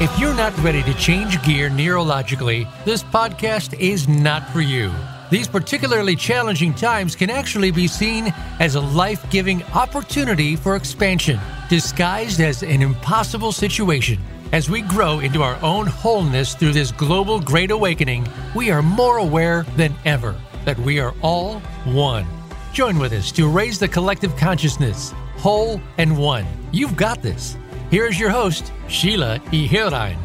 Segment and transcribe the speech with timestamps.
[0.00, 4.90] If you're not ready to change gear neurologically, this podcast is not for you.
[5.30, 11.38] These particularly challenging times can actually be seen as a life giving opportunity for expansion,
[11.68, 14.18] disguised as an impossible situation.
[14.50, 19.18] As we grow into our own wholeness through this global great awakening, we are more
[19.18, 20.34] aware than ever
[20.64, 22.26] that we are all one.
[22.72, 26.46] Join with us to raise the collective consciousness, whole and one.
[26.72, 27.56] You've got this.
[27.94, 30.16] Here is your host, Sheila Ihirain.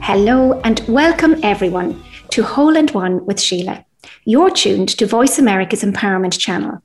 [0.00, 3.84] Hello and welcome everyone to Whole and One with Sheila.
[4.24, 6.84] You're tuned to Voice America's Empowerment Channel.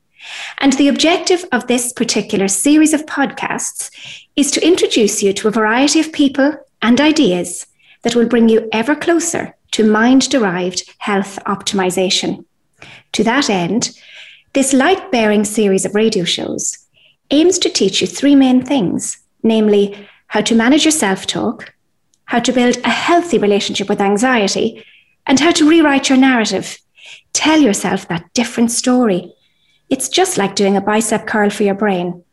[0.58, 3.92] And the objective of this particular series of podcasts
[4.36, 7.68] is to introduce you to a variety of people and ideas
[8.02, 12.46] that will bring you ever closer to mind derived health optimization.
[13.12, 13.92] To that end,
[14.58, 16.80] this light bearing series of radio shows
[17.30, 19.96] aims to teach you three main things namely,
[20.30, 21.76] how to manage your self talk,
[22.26, 24.84] how to build a healthy relationship with anxiety,
[25.28, 26.80] and how to rewrite your narrative.
[27.34, 29.32] Tell yourself that different story.
[29.92, 32.24] It's just like doing a bicep curl for your brain.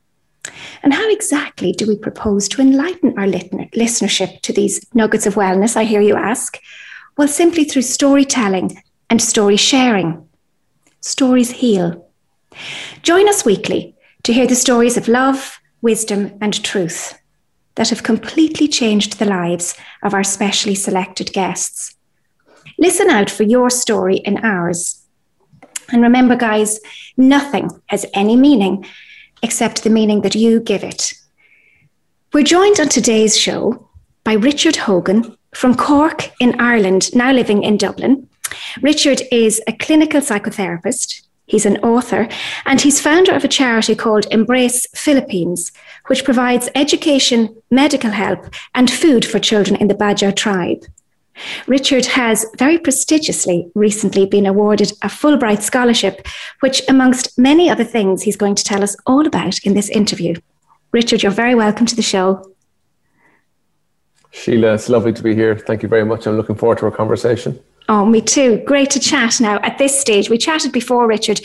[0.82, 5.76] And how exactly do we propose to enlighten our listenership to these nuggets of wellness,
[5.76, 6.58] I hear you ask?
[7.18, 10.26] Well, simply through storytelling and story sharing.
[11.02, 12.03] Stories heal.
[13.02, 17.18] Join us weekly to hear the stories of love, wisdom, and truth
[17.74, 21.96] that have completely changed the lives of our specially selected guests.
[22.78, 25.02] Listen out for your story in ours.
[25.90, 26.80] And remember, guys,
[27.16, 28.86] nothing has any meaning
[29.42, 31.12] except the meaning that you give it.
[32.32, 33.90] We're joined on today's show
[34.24, 38.28] by Richard Hogan from Cork in Ireland, now living in Dublin.
[38.80, 42.28] Richard is a clinical psychotherapist, He's an author,
[42.64, 45.72] and he's founder of a charity called Embrace Philippines,
[46.06, 50.84] which provides education, medical help, and food for children in the Bajau tribe.
[51.66, 56.26] Richard has very prestigiously recently been awarded a Fulbright Scholarship,
[56.60, 60.34] which, amongst many other things, he's going to tell us all about in this interview.
[60.92, 62.54] Richard, you're very welcome to the show.
[64.30, 65.56] Sheila, it's lovely to be here.
[65.56, 66.26] Thank you very much.
[66.26, 67.60] I'm looking forward to our conversation.
[67.88, 68.62] Oh, me too.
[68.64, 70.30] Great to chat now at this stage.
[70.30, 71.40] We chatted before, Richard,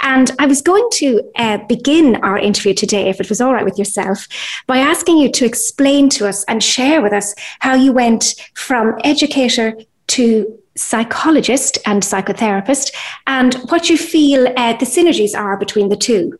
[0.00, 3.64] and I was going to uh, begin our interview today, if it was all right
[3.64, 4.26] with yourself,
[4.66, 8.94] by asking you to explain to us and share with us how you went from
[9.04, 9.74] educator
[10.06, 12.92] to psychologist and psychotherapist
[13.26, 16.38] and what you feel uh, the synergies are between the two.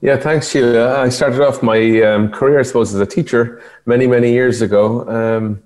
[0.00, 1.00] Yeah, thanks, Sheila.
[1.00, 5.06] I started off my um, career, I suppose, as a teacher many, many years ago.
[5.08, 5.62] Um,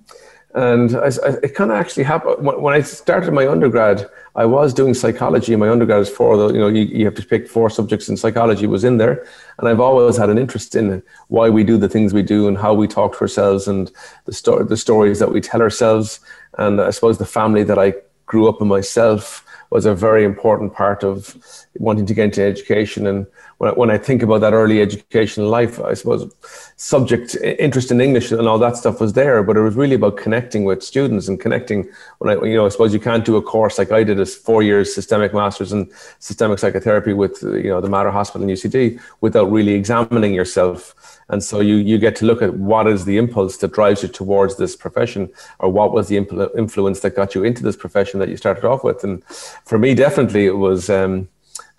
[0.54, 4.10] and I, I, it kind of actually happened when I started my undergrad.
[4.34, 5.54] I was doing psychology.
[5.54, 8.18] My undergrad is four, though, you know, you, you have to pick four subjects, and
[8.18, 9.26] psychology was in there.
[9.58, 12.58] And I've always had an interest in why we do the things we do and
[12.58, 13.92] how we talk to ourselves and
[14.24, 16.20] the, the stories that we tell ourselves.
[16.58, 17.94] And I suppose the family that I
[18.26, 23.06] grew up in myself was a very important part of wanting to get into education.
[23.06, 23.26] And
[23.58, 26.32] when I, when I think about that early education life, I suppose
[26.76, 30.16] subject interest in English and all that stuff was there, but it was really about
[30.16, 31.88] connecting with students and connecting.
[32.19, 34.26] When I, you know, I suppose you can't do a course like I did, a
[34.26, 39.00] four years systemic masters in systemic psychotherapy with you know the Mater Hospital and UCD
[39.20, 40.94] without really examining yourself
[41.30, 44.09] and so you, you get to look at what is the impulse that drives you
[44.09, 45.30] towards this profession,
[45.60, 48.82] or what was the influence that got you into this profession that you started off
[48.82, 49.04] with.
[49.04, 50.91] And for me, definitely, it was.
[50.91, 51.28] Um,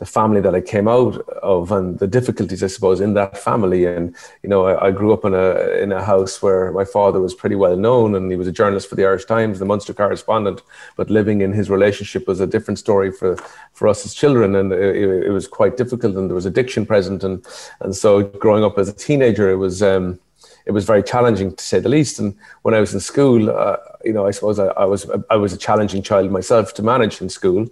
[0.01, 3.85] the family that I came out of and the difficulties, I suppose, in that family.
[3.85, 5.51] And you know, I, I, grew up in a
[5.83, 8.89] in a house where my father was pretty well known, and he was a journalist
[8.89, 10.63] for the Irish Times, the Munster correspondent.
[10.97, 13.35] But living in his relationship was a different story for
[13.73, 16.15] for us as children, and it, it was quite difficult.
[16.15, 17.45] And there was addiction present, and
[17.81, 19.83] and so growing up as a teenager, it was.
[19.83, 20.19] Um,
[20.65, 22.19] it was very challenging to say the least.
[22.19, 25.35] And when I was in school, uh, you know, I suppose I, I, was I
[25.35, 27.67] was a challenging child myself to manage in school,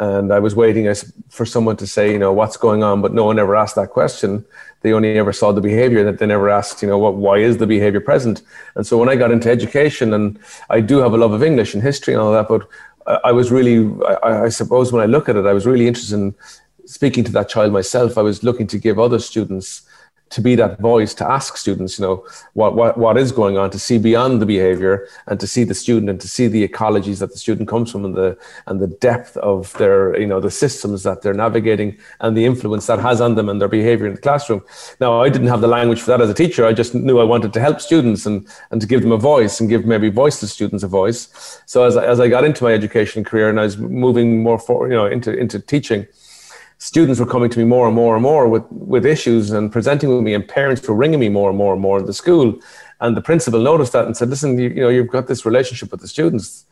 [0.00, 0.92] and I was waiting
[1.28, 3.90] for someone to say, you know, what's going on, but no one ever asked that
[3.90, 4.46] question.
[4.80, 7.58] They only ever saw the behavior that they never asked, you know, what, why is
[7.58, 8.40] the behavior present?
[8.76, 10.38] And so when I got into education, and
[10.70, 12.66] I do have a love of English and history and all that, but
[13.24, 16.14] I was really, I, I suppose when I look at it, I was really interested
[16.14, 16.34] in
[16.86, 18.16] speaking to that child myself.
[18.16, 19.82] I was looking to give other students
[20.30, 22.24] to be that voice to ask students, you know,
[22.54, 25.74] what, what, what is going on, to see beyond the behavior and to see the
[25.74, 28.86] student and to see the ecologies that the student comes from and the, and the
[28.86, 33.20] depth of their, you know, the systems that they're navigating and the influence that has
[33.20, 34.62] on them and their behavior in the classroom.
[35.00, 36.64] Now, I didn't have the language for that as a teacher.
[36.64, 39.58] I just knew I wanted to help students and, and to give them a voice
[39.58, 41.60] and give maybe voiceless students a voice.
[41.66, 44.88] So as, as I got into my education career and I was moving more for,
[44.88, 46.06] you know, into, into teaching,
[46.80, 50.08] students were coming to me more and more and more with, with issues and presenting
[50.08, 52.58] with me, and parents were ringing me more and more and more in the school.
[53.02, 55.90] And the principal noticed that and said, "Listen, you, you know, you've got this relationship
[55.92, 56.64] with the students,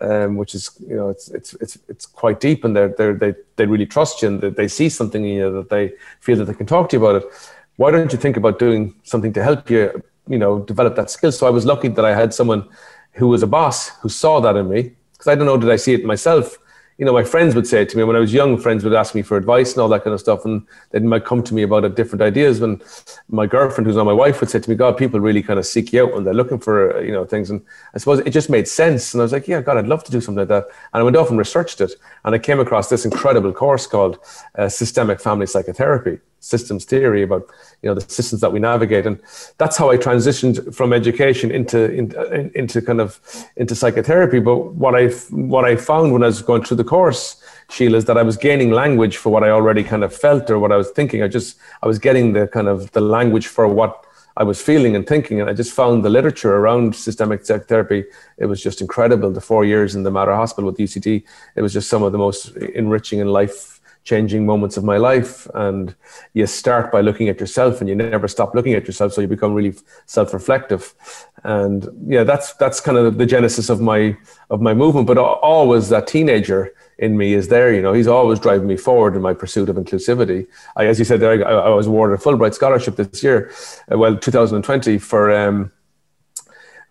[0.00, 3.34] um, which is, you know, it's it's it's it's quite deep, and they they they
[3.56, 6.44] they really trust you, and they, they see something in you that they feel that
[6.44, 7.28] they can talk to you about it.
[7.76, 11.32] Why don't you think about doing something to help you, you know, develop that skill?"
[11.32, 12.68] So I was lucky that I had someone
[13.12, 15.76] who was a boss who saw that in me, because I don't know, did I
[15.76, 16.58] see it myself?
[16.98, 18.56] You know, my friends would say it to me when I was young.
[18.56, 21.24] Friends would ask me for advice and all that kind of stuff, and they might
[21.24, 22.60] come to me about different ideas.
[22.60, 22.80] When
[23.28, 25.66] my girlfriend, who's now my wife, would say to me, "God, people really kind of
[25.66, 27.62] seek you out when they're looking for you know things." And
[27.94, 30.12] I suppose it just made sense, and I was like, "Yeah, God, I'd love to
[30.12, 31.92] do something like that." And I went off and researched it,
[32.24, 34.18] and I came across this incredible course called
[34.56, 37.46] uh, Systemic Family Psychotherapy systems theory about
[37.84, 39.20] you know the systems that we navigate and
[39.58, 43.20] that's how i transitioned from education into into, into kind of
[43.56, 45.08] into psychotherapy but what i
[45.50, 48.38] what i found when i was going through the course sheila is that i was
[48.38, 51.28] gaining language for what i already kind of felt or what i was thinking i
[51.28, 54.00] just i was getting the kind of the language for what
[54.36, 58.04] I was feeling and thinking, and I just found the literature around systemic psychotherapy.
[58.36, 59.30] It was just incredible.
[59.30, 61.22] The four years in the Mater Hospital with UCD,
[61.54, 63.73] it was just some of the most enriching in life
[64.04, 65.46] changing moments of my life.
[65.54, 65.94] And
[66.34, 69.12] you start by looking at yourself and you never stop looking at yourself.
[69.12, 69.74] So you become really
[70.06, 70.94] self-reflective.
[71.42, 74.16] And yeah, that's, that's kind of the genesis of my,
[74.50, 75.06] of my movement.
[75.06, 77.72] But always that teenager in me is there.
[77.74, 80.46] You know, he's always driving me forward in my pursuit of inclusivity.
[80.76, 83.50] I, as you said, I, I was awarded a Fulbright scholarship this year,
[83.90, 85.72] uh, well, 2020 for, um,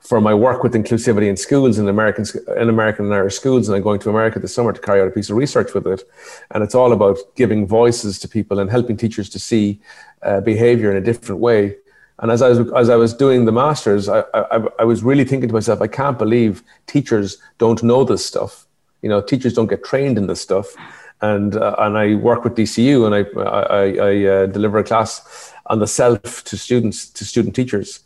[0.04, 2.26] for my work with inclusivity in schools in American
[2.58, 5.08] in American and Irish schools, and I'm going to America this summer to carry out
[5.08, 6.04] a piece of research with it.
[6.52, 9.80] And it's all about giving voices to people and helping teachers to see
[10.22, 11.78] uh, behavior in a different way.
[12.20, 15.24] And as I was as I was doing the masters, I, I, I was really
[15.24, 18.68] thinking to myself, I can't believe teachers don't know this stuff.
[19.02, 20.76] You know, teachers don't get trained in this stuff.
[21.22, 25.54] And uh, and I work with DCU, and I I, I uh, deliver a class
[25.68, 28.03] on the self to students to student teachers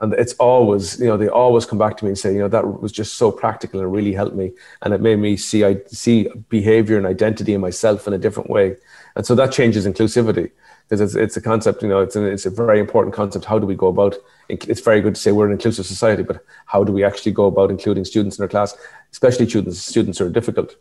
[0.00, 2.48] and it's always you know they always come back to me and say you know
[2.48, 4.52] that was just so practical and really helped me.
[4.82, 8.50] And it made me see i see behavior and identity in myself in a different
[8.50, 8.76] way.
[9.16, 10.50] And so that changes inclusivity
[10.88, 13.44] because it's, it's a concept you know it's, a it's a very important concept.
[13.44, 14.16] How do we go about
[14.48, 17.46] it's very good to say we're an inclusive society but how do we actually go
[17.46, 18.76] about including students in our class
[19.12, 20.76] especially students students who are difficult?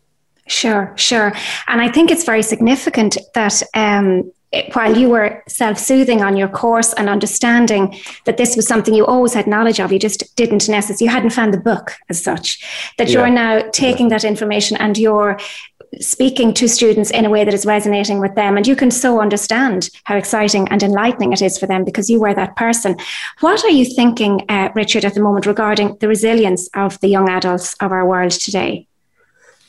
[0.47, 1.31] Sure, sure.
[1.67, 4.31] And I think it's very significant that um,
[4.73, 9.33] while you were self-soothing on your course and understanding that this was something you always
[9.33, 12.63] had knowledge of, you just didn't necessarily, you hadn't found the book as such,
[12.97, 13.13] that yeah.
[13.13, 15.39] you're now taking that information and you're
[15.99, 18.57] speaking to students in a way that is resonating with them.
[18.57, 22.19] And you can so understand how exciting and enlightening it is for them because you
[22.19, 22.95] were that person.
[23.41, 27.29] What are you thinking, uh, Richard, at the moment regarding the resilience of the young
[27.29, 28.87] adults of our world today?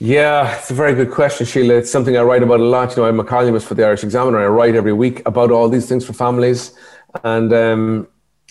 [0.06, 1.76] Yeah, it's a very good question, Sheila.
[1.76, 2.90] It's something I write about a lot.
[2.90, 4.38] You know, I'm a columnist for the Irish Examiner.
[4.38, 6.74] I write every week about all these things for families.
[7.24, 8.08] And um,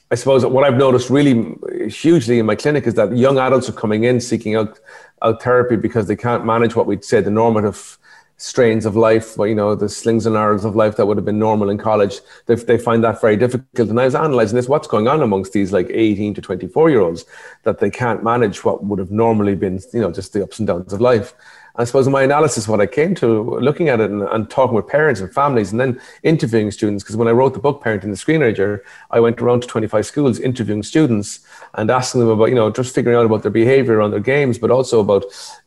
[0.10, 1.54] I suppose what I've noticed really
[1.90, 4.80] hugely in my clinic is that young adults are coming in seeking out,
[5.22, 8.00] out therapy because they can't manage what we'd say the normative
[8.44, 11.40] strains of life, you know, the slings and arrows of life that would have been
[11.40, 13.88] normal in college, they, they find that very difficult.
[13.88, 17.00] And I was analyzing this, what's going on amongst these like 18 to 24 year
[17.00, 17.24] olds
[17.64, 20.68] that they can't manage what would have normally been, you know, just the ups and
[20.68, 21.34] downs of life.
[21.78, 24.88] I suppose my analysis, what I came to looking at it and, and talking with
[24.88, 28.10] parents and families and then interviewing students, because when I wrote the book, Parenting the
[28.10, 31.40] Screenager, I went around to 25 schools interviewing students
[31.76, 34.58] and asking them about, you know, just figuring out about their behavior on their games,
[34.58, 35.24] but also about,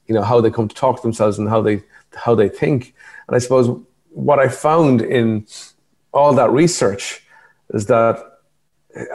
[0.09, 1.83] you know, how they come to talk to themselves and how they
[2.17, 2.95] how they think.
[3.29, 3.69] And I suppose
[4.11, 5.47] what I found in
[6.13, 7.23] all that research
[7.71, 8.19] is that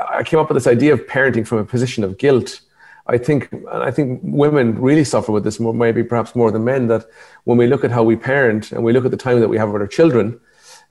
[0.10, 2.62] I came up with this idea of parenting from a position of guilt.
[3.08, 6.64] I think, and I think women really suffer with this more, maybe perhaps more than
[6.64, 6.88] men.
[6.88, 7.06] That
[7.46, 9.58] when we look at how we parent and we look at the time that we
[9.58, 10.40] have with our children,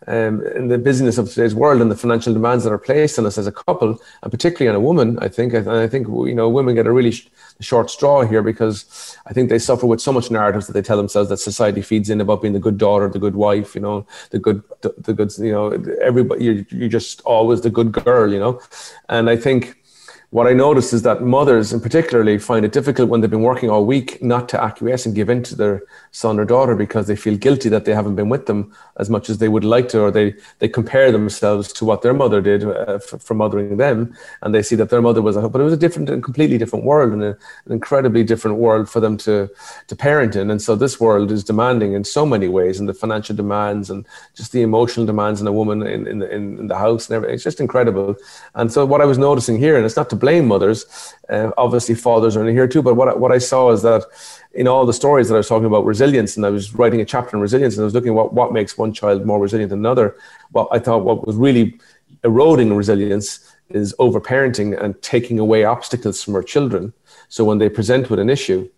[0.06, 3.26] um, in the busyness of today's world and the financial demands that are placed on
[3.26, 6.34] us as a couple, and particularly on a woman, I think, and I think you
[6.34, 7.28] know women get a really sh-
[7.60, 10.96] short straw here because I think they suffer with so much narratives that they tell
[10.96, 14.06] themselves that society feeds in about being the good daughter, the good wife, you know,
[14.30, 18.38] the good, the good, you know, everybody, you're, you're just always the good girl, you
[18.38, 18.60] know,
[19.08, 19.76] and I think
[20.30, 23.68] what I notice is that mothers, in particularly, find it difficult when they've been working
[23.68, 27.16] all week not to acquiesce and give in to their son or daughter because they
[27.16, 30.00] feel guilty that they haven't been with them as much as they would like to,
[30.00, 34.54] or they they compare themselves to what their mother did uh, for, mothering them, and
[34.54, 36.84] they see that their mother was a but it was a different and completely different
[36.84, 39.48] world and a, an incredibly different world for them to
[39.86, 42.94] to parent in, and so this world is demanding in so many ways, and the
[42.94, 47.08] financial demands and just the emotional demands in a woman in in, in the house
[47.08, 47.34] and everything.
[47.34, 48.16] It's just incredible,
[48.54, 50.86] and so what I was noticing here, and it's not to blame mothers.
[51.30, 52.82] Uh, obviously, fathers are in here too.
[52.82, 54.04] But what what I saw is that
[54.52, 57.04] in all the stories that I was talking about resilience, and I was writing a
[57.04, 59.70] chapter on resilience, and I was looking at what, what makes one child more resilient
[59.70, 60.16] than another.
[60.52, 61.78] Well, I thought what was really
[62.24, 66.92] eroding resilience is overparenting and taking away obstacles from our children.
[67.28, 68.68] So when they present with an issue,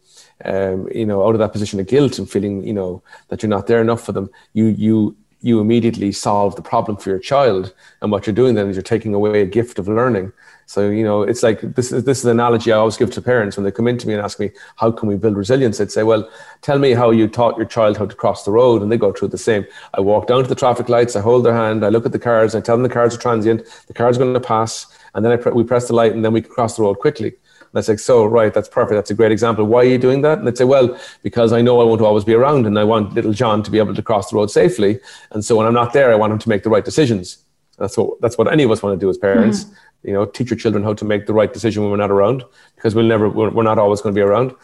[0.44, 3.48] um, you know, out of that position of guilt and feeling, you know, that you're
[3.48, 7.74] not there enough for them, you you you immediately solve the problem for your child.
[8.00, 10.32] And what you're doing then is you're taking away a gift of learning.
[10.66, 13.20] So, you know, it's like this is this is an analogy I always give to
[13.20, 15.80] parents when they come into me and ask me, how can we build resilience?
[15.80, 16.30] I'd say, well,
[16.62, 18.80] tell me how you taught your child how to cross the road.
[18.80, 19.66] And they go through the same.
[19.92, 22.18] I walk down to the traffic lights, I hold their hand, I look at the
[22.18, 25.36] cars, I tell them the cars are transient, the car's going to pass, and then
[25.42, 27.34] pre- we press the light and then we can cross the road quickly.
[27.72, 28.94] And I say, so, right, that's perfect.
[28.96, 29.64] That's a great example.
[29.64, 30.38] Why are you doing that?
[30.38, 33.14] And they'd say, well, because I know I won't always be around and I want
[33.14, 35.00] little John to be able to cross the road safely.
[35.30, 37.38] And so when I'm not there, I want him to make the right decisions.
[37.78, 39.64] That's what, that's what any of us want to do as parents.
[39.64, 40.08] Mm-hmm.
[40.08, 42.44] You know, teach your children how to make the right decision when we're not around
[42.74, 44.54] because we'll never, we're, we're not always going to be around.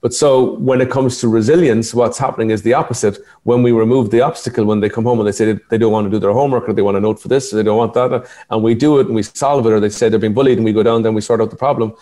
[0.00, 3.18] But so when it comes to resilience, what's happening is the opposite.
[3.42, 6.06] When we remove the obstacle, when they come home and they say they don't want
[6.06, 7.94] to do their homework or they want a note for this, or they don't want
[7.94, 10.58] that, and we do it and we solve it, or they say they're being bullied
[10.58, 11.94] and we go down, then we sort out the problem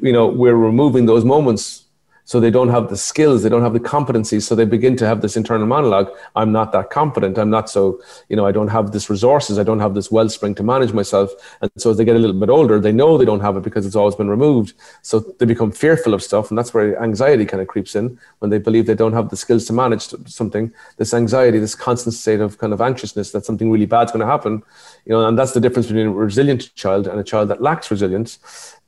[0.00, 1.84] you know, we're removing those moments
[2.28, 4.42] so they don't have the skills, they don't have the competencies.
[4.42, 6.10] So they begin to have this internal monologue.
[6.36, 7.38] I'm not that competent.
[7.38, 9.58] I'm not so, you know, I don't have this resources.
[9.58, 11.30] I don't have this wellspring to manage myself.
[11.62, 13.62] And so as they get a little bit older, they know they don't have it
[13.62, 14.74] because it's always been removed.
[15.00, 16.50] So they become fearful of stuff.
[16.50, 19.36] And that's where anxiety kind of creeps in when they believe they don't have the
[19.38, 20.70] skills to manage something.
[20.98, 24.26] This anxiety, this constant state of kind of anxiousness that something really bad's going to
[24.26, 24.62] happen,
[25.06, 27.90] you know, and that's the difference between a resilient child and a child that lacks
[27.90, 28.38] resilience.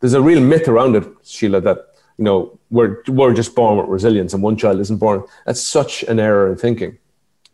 [0.00, 1.89] There's a real myth around it, Sheila, that
[2.20, 5.24] you know, we're, we're just born with resilience and one child isn't born.
[5.46, 6.98] That's such an error in thinking.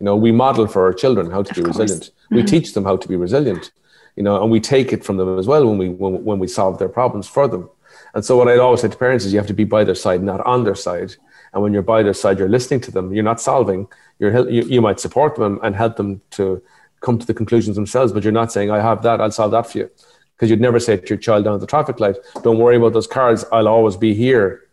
[0.00, 1.78] You know, we model for our children how to of be course.
[1.78, 2.11] resilient.
[2.11, 2.35] Mm-hmm.
[2.35, 3.70] We teach them how to be resilient,
[4.16, 6.49] you know, and we take it from them as well when we, when, when we
[6.49, 7.70] solve their problems for them.
[8.12, 9.94] And so what I'd always say to parents is you have to be by their
[9.94, 11.14] side, not on their side.
[11.52, 13.14] And when you're by their side, you're listening to them.
[13.14, 13.87] You're not solving.
[14.18, 16.61] You're you, you might support them and help them to
[17.00, 19.20] come to the conclusions themselves, but you're not saying, "I have that.
[19.20, 19.90] I'll solve that for you."
[20.36, 22.92] Because you'd never say to your child down at the traffic light, don't worry about
[22.92, 24.68] those cars, I'll always be here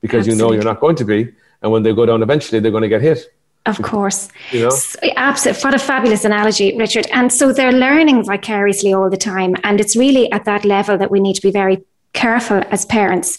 [0.00, 0.32] because Absolutely.
[0.32, 1.32] you know you're not going to be.
[1.62, 3.26] And when they go down eventually, they're going to get hit.
[3.66, 4.28] Of course.
[4.52, 4.76] You know?
[5.16, 5.62] Absolutely.
[5.62, 7.06] What a fabulous analogy, Richard.
[7.12, 9.56] And so they're learning vicariously all the time.
[9.64, 13.38] And it's really at that level that we need to be very careful as parents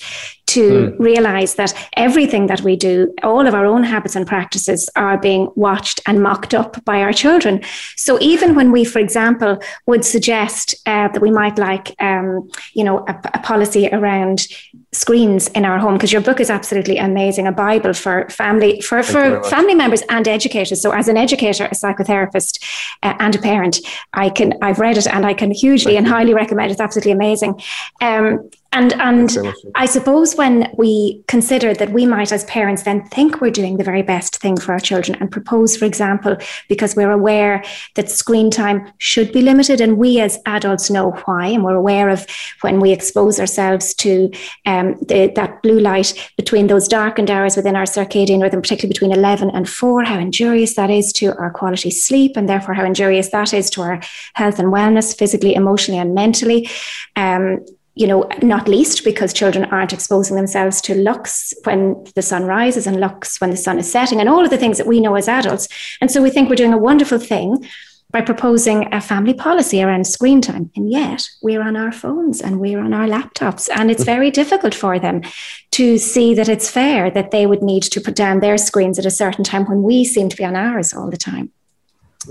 [0.50, 1.00] to mm.
[1.00, 5.52] realize that everything that we do, all of our own habits and practices are being
[5.56, 7.62] watched and mocked up by our children.
[7.96, 12.84] So even when we, for example, would suggest uh, that we might like, um, you
[12.84, 14.48] know, a, a, policy around
[14.92, 19.04] screens in our home, because your book is absolutely amazing, a Bible for family, for,
[19.04, 20.82] for family members and educators.
[20.82, 22.64] So as an educator, a psychotherapist
[23.04, 23.80] uh, and a parent,
[24.14, 26.74] I can, I've read it and I can hugely and highly recommend it.
[26.74, 27.62] It's absolutely amazing.
[28.02, 29.36] Um, and and
[29.74, 33.84] I suppose when we consider that we might, as parents, then think we're doing the
[33.84, 37.64] very best thing for our children and propose, for example, because we're aware
[37.96, 42.10] that screen time should be limited, and we as adults know why, and we're aware
[42.10, 42.28] of
[42.62, 44.32] when we expose ourselves to
[44.68, 49.12] um, the, that blue light between those darkened hours within our circadian rhythm, particularly between
[49.12, 53.30] 11 and 4, how injurious that is to our quality sleep, and therefore how injurious
[53.30, 54.00] that is to our
[54.36, 56.70] health and wellness, physically, emotionally, and mentally.
[57.16, 57.66] Um,
[58.00, 62.88] you know, not least because children aren't exposing themselves to lux when the sun rises
[62.88, 65.16] and lux when the sun is setting, and all of the things that we know
[65.16, 65.68] as adults.
[66.00, 67.68] And so we think we're doing a wonderful thing
[68.12, 70.72] by proposing a family policy around screen time.
[70.78, 73.70] And yet we're on our phones and we're on our laptops.
[73.76, 75.22] And it's very difficult for them
[75.72, 79.06] to see that it's fair that they would need to put down their screens at
[79.06, 81.52] a certain time when we seem to be on ours all the time.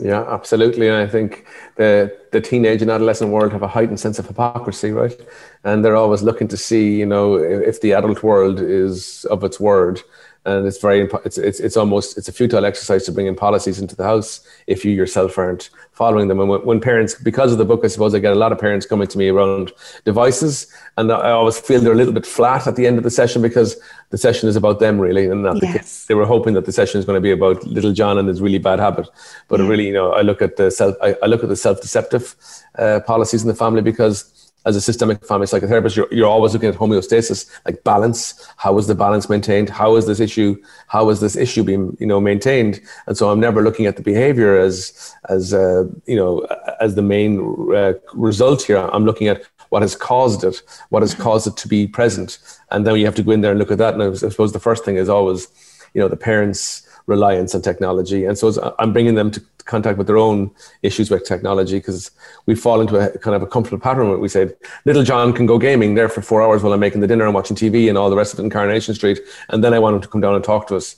[0.00, 0.87] Yeah, absolutely.
[0.88, 4.93] And I think the the teenage and adolescent world have a heightened sense of hypocrisy,
[4.93, 5.19] right?
[5.64, 9.59] And they're always looking to see, you know, if the adult world is of its
[9.59, 10.00] word
[10.45, 13.81] and it's very it's, it's it's almost it's a futile exercise to bring in policies
[13.81, 17.64] into the house if you yourself aren't following them and when, parents because of the
[17.64, 19.73] book i suppose i get a lot of parents coming to me around
[20.05, 23.11] devices and i always feel they're a little bit flat at the end of the
[23.11, 23.76] session because
[24.11, 25.61] the session is about them really and not yes.
[25.61, 28.17] the kids they were hoping that the session is going to be about little john
[28.17, 29.09] and his really bad habit
[29.49, 29.67] but yeah.
[29.67, 32.37] really you know i look at the self i, I look at the self-deceptive
[32.78, 36.69] uh, policies in the family because as a systemic family psychotherapist, you're, you're always looking
[36.69, 38.50] at homeostasis, like balance.
[38.57, 39.69] How is the balance maintained?
[39.69, 40.57] How is this issue?
[40.88, 42.81] How is this issue being, you know, maintained?
[43.07, 46.41] And so I'm never looking at the behavior as, as uh, you know,
[46.81, 47.38] as the main
[47.75, 48.79] uh, result here.
[48.79, 52.38] I'm looking at what has caused it, what has caused it to be present,
[52.71, 53.95] and then you have to go in there and look at that.
[53.95, 55.47] And I suppose the first thing is always,
[55.95, 58.25] you know, the parents reliance on technology.
[58.25, 60.50] And so I'm bringing them to contact with their own
[60.83, 62.11] issues with technology because
[62.47, 64.50] we fall into a kind of a comfortable pattern where we say,
[64.85, 67.35] little John can go gaming there for four hours while I'm making the dinner and
[67.35, 69.21] watching TV and all the rest of it in Coronation Street.
[69.49, 70.97] And then I want him to come down and talk to us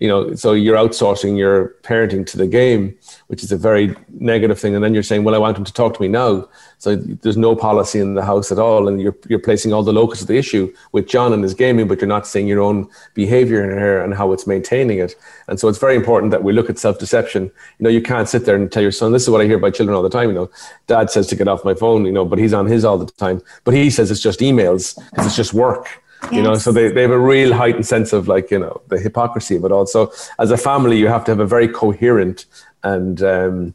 [0.00, 2.96] you know, so you're outsourcing your parenting to the game,
[3.28, 4.74] which is a very negative thing.
[4.74, 6.48] And then you're saying, well, I want him to talk to me now.
[6.78, 8.88] So there's no policy in the house at all.
[8.88, 11.88] And you're, you're placing all the locus of the issue with John and his gaming,
[11.88, 15.14] but you're not seeing your own behavior in here and how it's maintaining it.
[15.46, 17.44] And so it's very important that we look at self-deception.
[17.44, 19.58] You know, you can't sit there and tell your son, this is what I hear
[19.58, 20.30] by children all the time.
[20.30, 20.50] You know,
[20.86, 23.06] dad says to get off my phone, you know, but he's on his all the
[23.12, 23.42] time.
[23.64, 26.32] But he says it's just emails because it's just work Yes.
[26.32, 28.98] You know, so they, they have a real heightened sense of like, you know, the
[28.98, 29.86] hypocrisy of it all.
[29.86, 32.46] So as a family, you have to have a very coherent
[32.82, 33.74] and, um,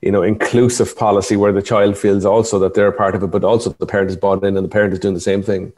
[0.00, 3.28] you know, inclusive policy where the child feels also that they're a part of it,
[3.28, 5.72] but also the parent is bought in and the parent is doing the same thing.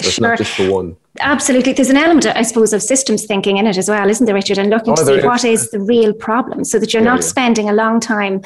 [0.00, 0.96] So it's not just for one.
[1.18, 1.72] Absolutely.
[1.72, 4.56] There's an element, I suppose, of systems thinking in it as well, isn't there, Richard?
[4.56, 5.24] And looking oh, to see is.
[5.24, 7.26] what is the real problem so that you're yeah, not yeah.
[7.26, 8.42] spending a long time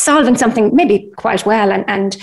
[0.00, 2.16] solving something maybe quite well and, and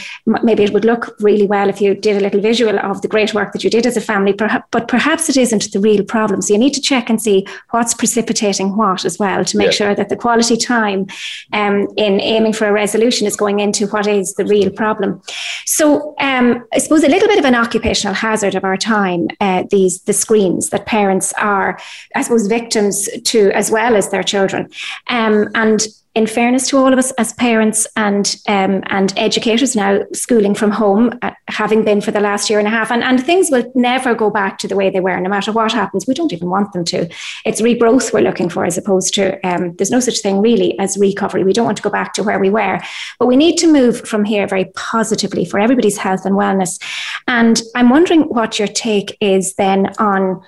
[0.43, 3.33] maybe it would look really well if you did a little visual of the great
[3.33, 6.41] work that you did as a family but perhaps it isn't the real problem.
[6.41, 9.71] So you need to check and see what's precipitating what as well to make yeah.
[9.71, 11.07] sure that the quality time
[11.53, 15.21] um, in aiming for a resolution is going into what is the real problem.
[15.65, 19.63] So um, i suppose a little bit of an occupational hazard of our time uh,
[19.69, 21.79] these the screens that parents are
[22.15, 24.69] i suppose victims to as well as their children.
[25.09, 29.99] Um, and in fairness to all of us as parents and um, and educators now
[30.13, 33.23] schooling from home, uh, having been for the last year and a half, and, and
[33.23, 36.07] things will never go back to the way they were, no matter what happens.
[36.07, 37.07] We don't even want them to.
[37.45, 40.97] It's regrowth we're looking for, as opposed to um, there's no such thing really as
[40.97, 41.43] recovery.
[41.43, 42.79] We don't want to go back to where we were,
[43.19, 46.81] but we need to move from here very positively for everybody's health and wellness.
[47.27, 50.41] And I'm wondering what your take is then on.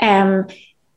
[0.00, 0.48] Um,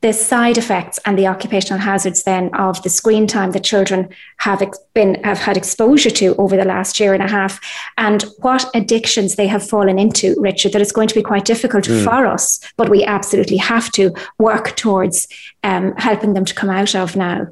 [0.05, 4.07] the side effects and the occupational hazards then of the screen time that children
[4.37, 4.61] have
[4.93, 7.59] been have had exposure to over the last year and a half
[7.97, 11.85] and what addictions they have fallen into richard that it's going to be quite difficult
[11.85, 12.03] mm.
[12.03, 15.27] for us but we absolutely have to work towards
[15.63, 17.47] um, helping them to come out of now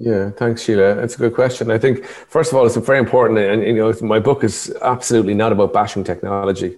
[0.00, 0.94] yeah, thanks, Sheila.
[0.94, 1.72] That's a good question.
[1.72, 3.40] I think, first of all, it's very important.
[3.40, 6.76] And, you know, my book is absolutely not about bashing technology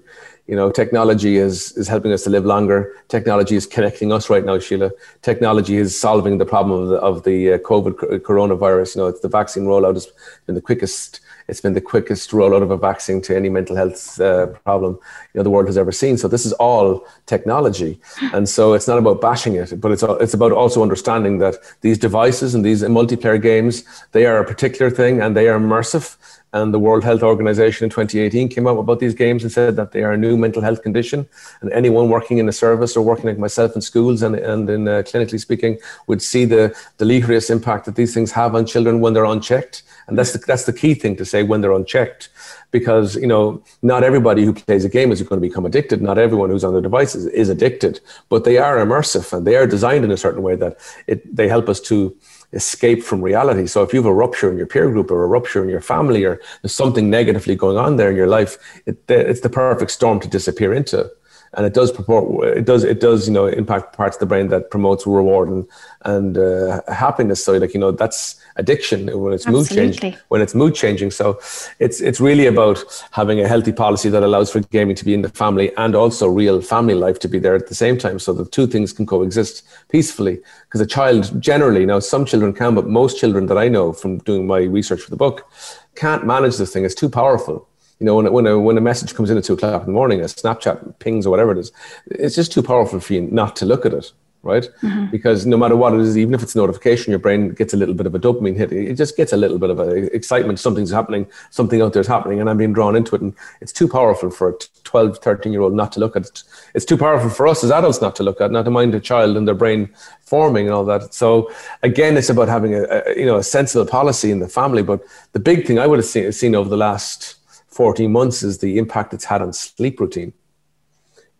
[0.51, 2.93] you know, technology is, is helping us to live longer.
[3.07, 4.91] Technology is connecting us right now, Sheila.
[5.23, 8.97] Technology is solving the problem of the, of the uh, COVID coronavirus.
[8.97, 10.09] You know, it's the vaccine rollout has
[10.47, 11.21] been the quickest.
[11.47, 14.99] It's been the quickest rollout of a vaccine to any mental health uh, problem
[15.33, 16.17] you know the world has ever seen.
[16.17, 18.01] So this is all technology,
[18.33, 21.99] and so it's not about bashing it, but it's it's about also understanding that these
[21.99, 26.17] devices and these multiplayer games they are a particular thing and they are immersive
[26.53, 29.93] and the World Health Organization in 2018 came out about these games and said that
[29.93, 31.29] they are a new mental health condition.
[31.61, 34.89] And anyone working in the service or working like myself in schools and, and in
[34.89, 39.13] uh, clinically speaking would see the deleterious impact that these things have on children when
[39.13, 39.83] they're unchecked.
[40.09, 42.31] And that's the, that's the key thing to say when they're unchecked.
[42.73, 46.03] Because, you know, not everybody who plays a game is going to become addicted.
[46.03, 49.67] Not everyone who's on the devices is addicted, but they are immersive and they are
[49.67, 52.17] designed in a certain way that it, they help us to
[52.53, 53.67] escape from reality.
[53.67, 55.81] So if you have a rupture in your peer group or a rupture in your
[55.81, 59.91] family or there's something negatively going on there in your life, it, it's the perfect
[59.91, 61.11] storm to disappear into.
[61.55, 64.49] And it does purport, it does, it does, you know, impact parts of the brain
[64.49, 65.67] that promotes reward and,
[66.05, 67.45] and uh, happiness.
[67.45, 69.77] So like, you know, that's, addiction when it's Absolutely.
[69.77, 71.41] mood changing when it's mood changing so
[71.79, 72.79] it's it's really about
[73.11, 76.27] having a healthy policy that allows for gaming to be in the family and also
[76.29, 79.07] real family life to be there at the same time so the two things can
[79.07, 83.69] coexist peacefully because a child generally now some children can but most children that i
[83.69, 85.51] know from doing my research for the book
[85.95, 87.69] can't manage this thing it's too powerful
[88.01, 89.93] you know, when, when, a, when a message comes in at two o'clock in the
[89.93, 91.71] morning, a Snapchat pings or whatever it is,
[92.07, 94.69] it's just too powerful for you not to look at it right?
[94.83, 95.11] Mm-hmm.
[95.11, 97.77] Because no matter what it is, even if it's a notification, your brain gets a
[97.77, 98.73] little bit of a dopamine hit.
[98.73, 100.59] It just gets a little bit of a excitement.
[100.59, 103.21] Something's happening, something out there is happening, and I'm being drawn into it.
[103.21, 106.43] And it's too powerful for a 12, 13 year old not to look at it.
[106.75, 109.01] It's too powerful for us as adults not to look at, not to mind a
[109.01, 109.91] child and their brain
[110.23, 111.13] forming and all that.
[111.13, 111.51] So
[111.83, 114.83] again, it's about having a, a you know a sensible policy in the family.
[114.83, 117.37] But the big thing I would have seen, seen over the last
[117.71, 120.33] 14 months is the impact it's had on sleep routine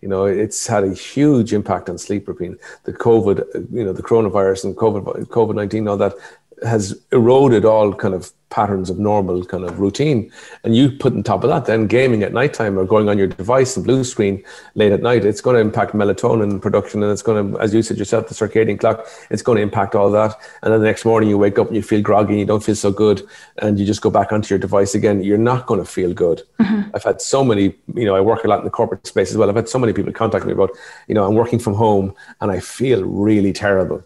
[0.01, 2.57] you know, it's had a huge impact on sleep routine.
[2.85, 6.15] The COVID, uh, you know, the coronavirus and COVID, COVID nineteen, all that
[6.63, 10.31] has eroded all kind of patterns of normal kind of routine.
[10.65, 13.29] And you put on top of that, then gaming at nighttime or going on your
[13.29, 14.43] device and blue screen
[14.75, 17.03] late at night, it's going to impact melatonin production.
[17.03, 19.95] And it's going to, as you said yourself, the circadian clock, it's going to impact
[19.95, 20.37] all that.
[20.63, 22.63] And then the next morning you wake up and you feel groggy and you don't
[22.63, 23.23] feel so good.
[23.59, 25.23] And you just go back onto your device again.
[25.23, 26.43] You're not going to feel good.
[26.59, 26.91] Mm-hmm.
[26.95, 29.37] I've had so many, you know, I work a lot in the corporate space as
[29.37, 29.49] well.
[29.49, 30.71] I've had so many people contact me about,
[31.07, 34.05] you know, I'm working from home and I feel really terrible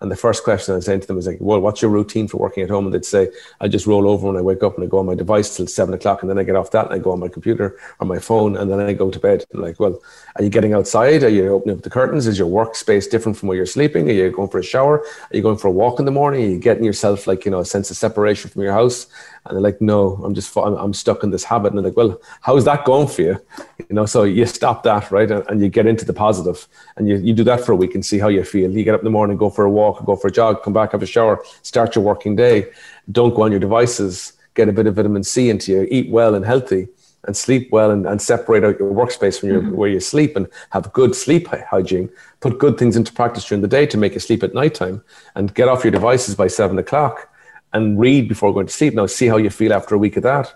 [0.00, 2.36] And the first question I say to them was like, well, what's your routine for
[2.36, 2.84] working at home?
[2.84, 3.30] And they'd say,
[3.60, 5.66] I just roll over when I wake up and I go on my device till
[5.66, 6.22] seven o'clock.
[6.22, 8.56] And then I get off that and I go on my computer or my phone
[8.58, 9.46] and then I go to bed.
[9.52, 9.98] And like, well,
[10.36, 11.22] are you getting outside?
[11.22, 12.26] Are you opening up the curtains?
[12.26, 14.08] Is your workspace different from where you're sleeping?
[14.10, 14.98] Are you going for a shower?
[15.00, 16.44] Are you going for a walk in the morning?
[16.44, 19.06] Are you getting yourself like, you know, a sense of separation from your house?
[19.48, 21.68] And they're like, no, I'm just, I'm, I'm stuck in this habit.
[21.68, 23.40] And they're like, well, how's that going for you?
[23.78, 25.30] You know, so you stop that, right?
[25.30, 27.94] And, and, you get into the positive and you, you do that for a week
[27.94, 28.70] and see how you feel.
[28.70, 30.72] You get up in the morning, go for a walk, go for a jog, come
[30.72, 32.66] back, have a shower, start your working day.
[33.12, 36.34] Don't go on your devices, get a bit of vitamin C into you, eat well
[36.34, 36.88] and healthy
[37.26, 39.76] and sleep well and, and separate out your workspace from your, mm-hmm.
[39.76, 42.10] where you sleep and have good sleep hygiene.
[42.40, 45.02] Put good things into practice during the day to make you sleep at nighttime
[45.34, 47.28] and get off your devices by seven o'clock
[47.76, 48.94] and read before going to sleep.
[48.94, 50.54] Now, see how you feel after a week of that.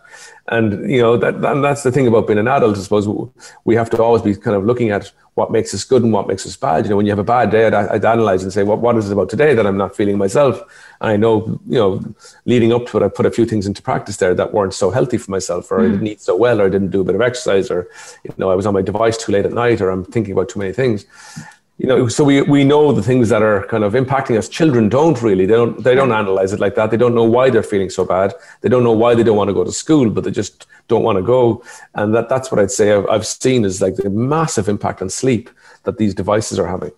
[0.49, 3.07] And, you know, that, and that's the thing about being an adult, I suppose.
[3.65, 6.27] We have to always be kind of looking at what makes us good and what
[6.27, 6.85] makes us bad.
[6.85, 8.97] You know, when you have a bad day, I'd, I'd analyze and say, what, what
[8.97, 10.61] is it about today that I'm not feeling myself?
[11.01, 12.15] And I know, you know,
[12.47, 14.91] leading up to it, I put a few things into practice there that weren't so
[14.91, 15.87] healthy for myself, or mm.
[15.87, 17.89] I didn't eat so well, or I didn't do a bit of exercise, or,
[18.25, 20.49] you know, I was on my device too late at night, or I'm thinking about
[20.49, 21.07] too many things
[21.81, 24.51] you know, so we, we know the things that are kind of impacting us.
[24.51, 25.47] Children don't really.
[25.47, 26.91] They don't they don't analyze it like that.
[26.91, 28.35] They don't know why they're feeling so bad.
[28.61, 31.03] They don't know why they don't want to go to school, but they just don't
[31.03, 31.65] want to go.
[31.95, 35.09] And that that's what I'd say I've, I've seen is like the massive impact on
[35.09, 35.49] sleep
[35.85, 36.93] that these devices are having.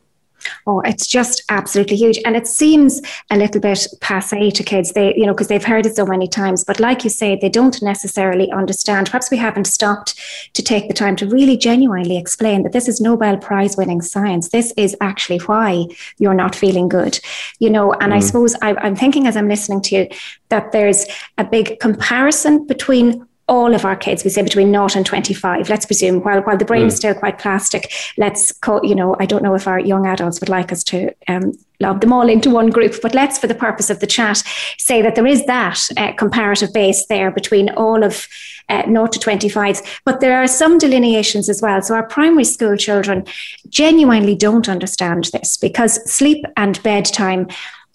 [0.66, 2.18] Oh, it's just absolutely huge.
[2.24, 3.00] And it seems
[3.30, 4.92] a little bit passe to kids.
[4.92, 6.64] They, you know, because they've heard it so many times.
[6.64, 9.06] But like you say, they don't necessarily understand.
[9.06, 10.18] Perhaps we haven't stopped
[10.54, 14.48] to take the time to really genuinely explain that this is Nobel Prize winning science.
[14.48, 15.86] This is actually why
[16.18, 17.18] you're not feeling good.
[17.58, 18.16] You know, and mm.
[18.16, 20.08] I suppose I, I'm thinking as I'm listening to you
[20.48, 21.06] that there's
[21.38, 25.84] a big comparison between all of our kids, we say between 0 and 25, let's
[25.84, 26.86] presume, while, while the brain mm.
[26.86, 30.40] is still quite plastic, let's call, you know, I don't know if our young adults
[30.40, 33.54] would like us to um, lump them all into one group, but let's, for the
[33.54, 34.42] purpose of the chat,
[34.78, 38.26] say that there is that uh, comparative base there between all of
[38.70, 40.00] uh, 0 to 25.
[40.06, 41.82] But there are some delineations as well.
[41.82, 43.26] So our primary school children
[43.68, 47.48] genuinely don't understand this because sleep and bedtime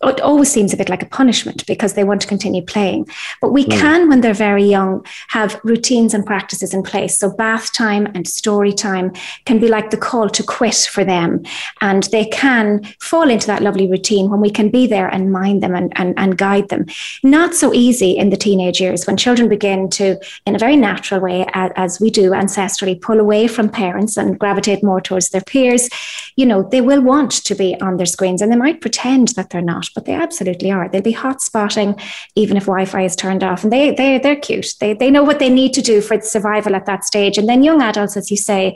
[0.04, 3.08] it always seems a bit like a punishment because they want to continue playing.
[3.42, 3.72] But we mm.
[3.72, 7.18] can, when they're very young, have routines and practices in place.
[7.18, 9.12] So bath time and story time
[9.46, 11.44] can be like the call to quit for them.
[11.82, 15.64] And they can fall into that lovely routine when we can be there and mind
[15.64, 16.86] them and, and, and guide them.
[17.24, 21.22] Not so easy in the teenage years when children begin to, in a very natural
[21.22, 25.42] way, as, as we do ancestrally, pull away from parents and gravitate more towards their
[25.42, 25.90] peers.
[26.36, 29.50] You know, they will want to be on their screens and they might pretend that
[29.50, 30.90] they're not but they absolutely are.
[30.90, 32.00] They'll be hot spotting
[32.36, 34.76] even if Wi-Fi is turned off, and they they they're cute.
[34.80, 37.38] They they know what they need to do for survival at that stage.
[37.38, 38.76] And then young adults, as you say,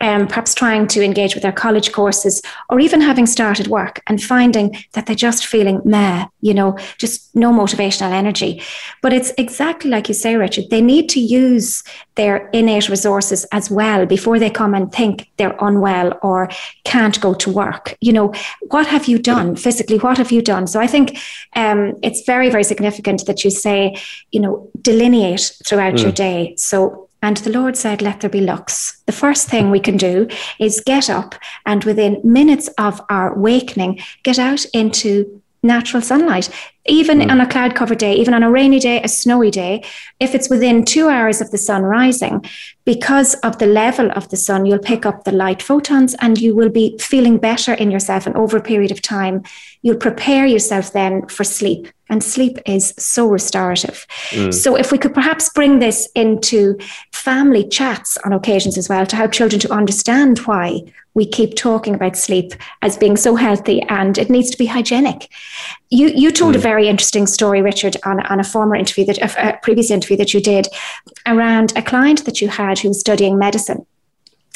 [0.00, 4.22] um, perhaps trying to engage with their college courses or even having started work and
[4.22, 8.62] finding that they're just feeling meh, you know, just no motivational energy.
[9.02, 11.82] But it's exactly like you say, Richard, they need to use
[12.16, 16.48] their innate resources as well before they come and think they're unwell or
[16.84, 17.96] can't go to work.
[18.00, 18.32] You know,
[18.68, 19.98] what have you done physically?
[19.98, 20.66] What have you done?
[20.66, 21.18] So I think
[21.56, 23.96] um, it's very, very significant that you say,
[24.32, 26.02] you know, delineate throughout mm.
[26.02, 26.54] your day.
[26.56, 28.98] So and the Lord said, Let there be lux.
[29.06, 30.28] The first thing we can do
[30.60, 31.34] is get up
[31.64, 36.50] and within minutes of our awakening, get out into natural sunlight.
[36.84, 37.30] Even mm.
[37.30, 39.82] on a cloud covered day, even on a rainy day, a snowy day,
[40.20, 42.44] if it's within two hours of the sun rising,
[42.84, 46.54] because of the level of the sun, you'll pick up the light photons and you
[46.54, 48.26] will be feeling better in yourself.
[48.26, 49.44] And over a period of time,
[49.84, 51.86] you'll prepare yourself then for sleep.
[52.10, 54.06] And sleep is so restorative.
[54.30, 54.52] Mm.
[54.52, 56.76] So, if we could perhaps bring this into
[57.12, 60.82] family chats on occasions as well to help children to understand why
[61.14, 65.30] we keep talking about sleep as being so healthy and it needs to be hygienic.
[65.88, 66.58] You, you told mm.
[66.58, 70.18] a very interesting story, Richard, on, on a former interview, that a, a previous interview
[70.18, 70.68] that you did
[71.26, 73.86] around a client that you had who was studying medicine.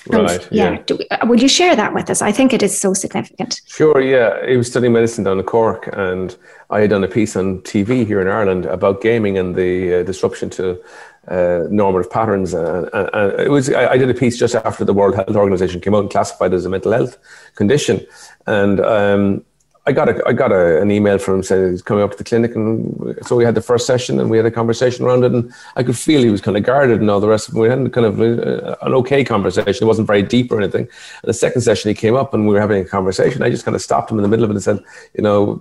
[0.08, 0.48] Right.
[0.50, 0.82] Yeah.
[0.88, 0.96] yeah.
[0.96, 2.22] We, uh, will you share that with us?
[2.22, 3.60] I think it is so significant.
[3.66, 4.00] Sure.
[4.00, 4.46] Yeah.
[4.46, 6.36] He was studying medicine down in Cork, and
[6.70, 10.02] I had done a piece on TV here in Ireland about gaming and the uh,
[10.02, 10.82] disruption to
[11.28, 12.54] uh, normative patterns.
[12.54, 15.36] And, and, and, it was I, I, did a piece just after the World Health
[15.36, 17.18] Organization came out and classified it as a mental health
[17.54, 18.06] condition,
[18.46, 19.44] and um,
[19.88, 22.18] I got a I got a, an email from him saying he's coming up to
[22.18, 25.24] the clinic, and so we had the first session and we had a conversation around
[25.24, 27.48] it, and I could feel he was kind of guarded and all the rest.
[27.48, 27.60] Of it.
[27.60, 29.84] We had kind of uh, an okay conversation.
[29.84, 30.82] It wasn't very deep or anything.
[30.82, 33.42] And the second session, he came up and we were having a conversation.
[33.42, 34.78] I just kind of stopped him in the middle of it and said,
[35.14, 35.58] you know,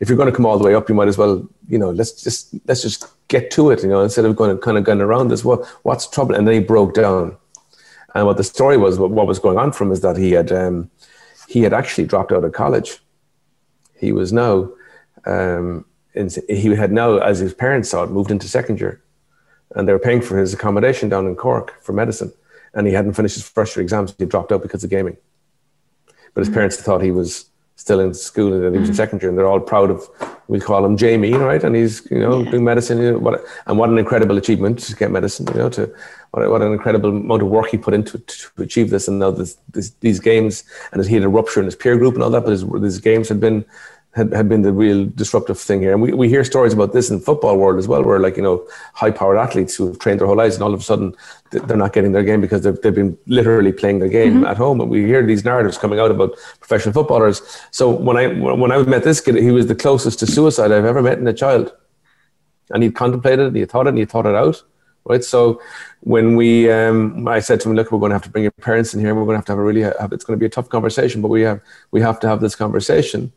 [0.00, 1.92] if you're going to come all the way up, you might as well, you know,
[1.92, 5.00] let's just let's just get to it, you know, instead of going kind of going
[5.00, 5.46] around this.
[5.46, 6.34] What what's trouble?
[6.34, 7.38] And then he broke down.
[8.14, 10.90] And what the story was, what, was going on from is that he had um,
[11.48, 13.01] he had actually dropped out of college
[14.02, 14.68] he was now,
[15.24, 19.00] um, in, he had now, as his parents saw it, moved into second year.
[19.74, 22.32] And they were paying for his accommodation down in Cork for medicine.
[22.74, 24.14] And he hadn't finished his first year exams.
[24.18, 25.16] He dropped out because of gaming.
[26.34, 26.54] But his mm-hmm.
[26.54, 29.04] parents thought he was still in school and that he was in mm-hmm.
[29.04, 29.30] second year.
[29.30, 30.08] And they're all proud of,
[30.48, 31.62] we call him Jamie, right?
[31.64, 32.50] And he's, you know, yeah.
[32.50, 32.98] doing medicine.
[32.98, 35.94] You know, what, and what an incredible achievement to get medicine, you know, to
[36.32, 39.08] what, what an incredible amount of work he put into to achieve this.
[39.08, 42.14] And now this, this, these games, and he had a rupture in his peer group
[42.14, 43.64] and all that, but his, his games had been
[44.14, 45.92] had, had been the real disruptive thing here.
[45.92, 48.36] And we, we hear stories about this in the football world as well, where like,
[48.36, 50.82] you know, high powered athletes who have trained their whole lives and all of a
[50.82, 51.14] sudden
[51.50, 54.44] they're not getting their game because they've, they've been literally playing their game mm-hmm.
[54.44, 54.80] at home.
[54.82, 57.40] And we hear these narratives coming out about professional footballers.
[57.70, 60.84] So when I, when I met this kid, he was the closest to suicide I've
[60.84, 61.72] ever met in a child.
[62.70, 64.62] And he'd contemplated it, and he thought it, and he thought it out.
[65.04, 65.24] Right.
[65.24, 65.60] So
[66.00, 68.52] when we, um, I said to him, look, we're going to have to bring your
[68.52, 69.14] parents in here.
[69.14, 70.68] We're going to have to have a really, have, it's going to be a tough
[70.68, 73.32] conversation, but we have, we have to have this conversation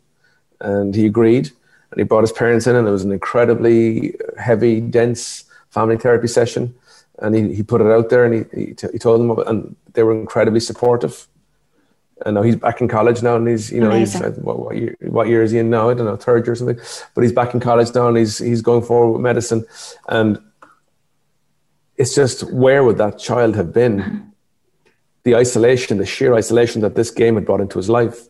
[0.62, 1.52] and he agreed.
[1.92, 6.28] And he brought his parents in, and it was an incredibly heavy, dense family therapy
[6.28, 6.74] session.
[7.20, 9.48] And he, he put it out there, and he, he, t- he told them, about,
[9.48, 11.28] and they were incredibly supportive.
[12.26, 14.24] And now he's back in college now, and he's you know Amazing.
[14.24, 15.90] he's what, what, year, what year is he in now?
[15.90, 16.80] I don't know, third year or something.
[17.14, 19.66] But he's back in college now, and he's he's going forward with medicine.
[20.08, 20.40] And
[21.98, 23.98] it's just where would that child have been?
[24.00, 24.30] Mm-hmm.
[25.24, 28.28] The isolation, the sheer isolation that this game had brought into his life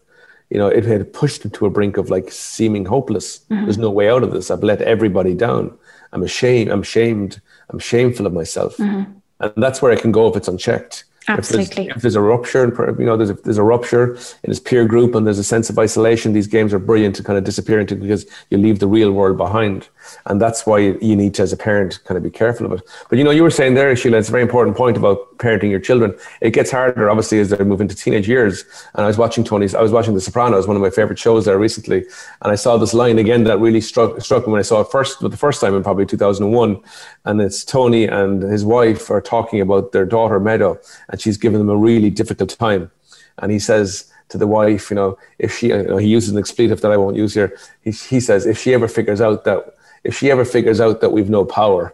[0.50, 3.40] you know, it had pushed him to a brink of like seeming hopeless.
[3.50, 3.64] Mm-hmm.
[3.64, 4.52] There's no way out of this.
[4.52, 5.78] I've let everybody down.
[6.14, 6.72] I'm ashamed.
[6.72, 7.42] I'm shamed.
[7.70, 8.78] I'm shameful of myself.
[8.78, 9.12] Mm-hmm.
[9.40, 11.06] And that's where I can go if it's unchecked.
[11.28, 11.66] Absolutely.
[11.66, 14.52] If there's, if there's, a rupture, and you know, there's a, there's a rupture in
[14.52, 17.38] his peer group and there's a sense of isolation, these games are brilliant to kind
[17.38, 19.90] of disappear into because you leave the real world behind.
[20.26, 22.82] And that's why you need to, as a parent, kind of be careful of it.
[23.10, 25.70] But, you know, you were saying there, Sheila, it's a very important point about parenting
[25.70, 26.16] your children.
[26.42, 28.64] It gets harder, obviously, as they move into teenage years.
[28.94, 31.46] And I was watching Tony's, I was watching The Sopranos, one of my favorite shows
[31.46, 32.06] there recently.
[32.42, 34.92] And I saw this line again that really struck, struck me when I saw it
[34.92, 36.82] first, but the first time in probably 2001.
[37.26, 41.60] And it's Tony and his wife are talking about their daughter, Meadow, and she's giving
[41.60, 42.92] them a really difficult time.
[43.38, 46.40] And he says, to the wife, you know, if she, you know, he uses an
[46.40, 47.58] expletive that I won't use here.
[47.84, 51.12] He, he says, if she ever figures out that, if she ever figures out that
[51.12, 51.94] we've no power,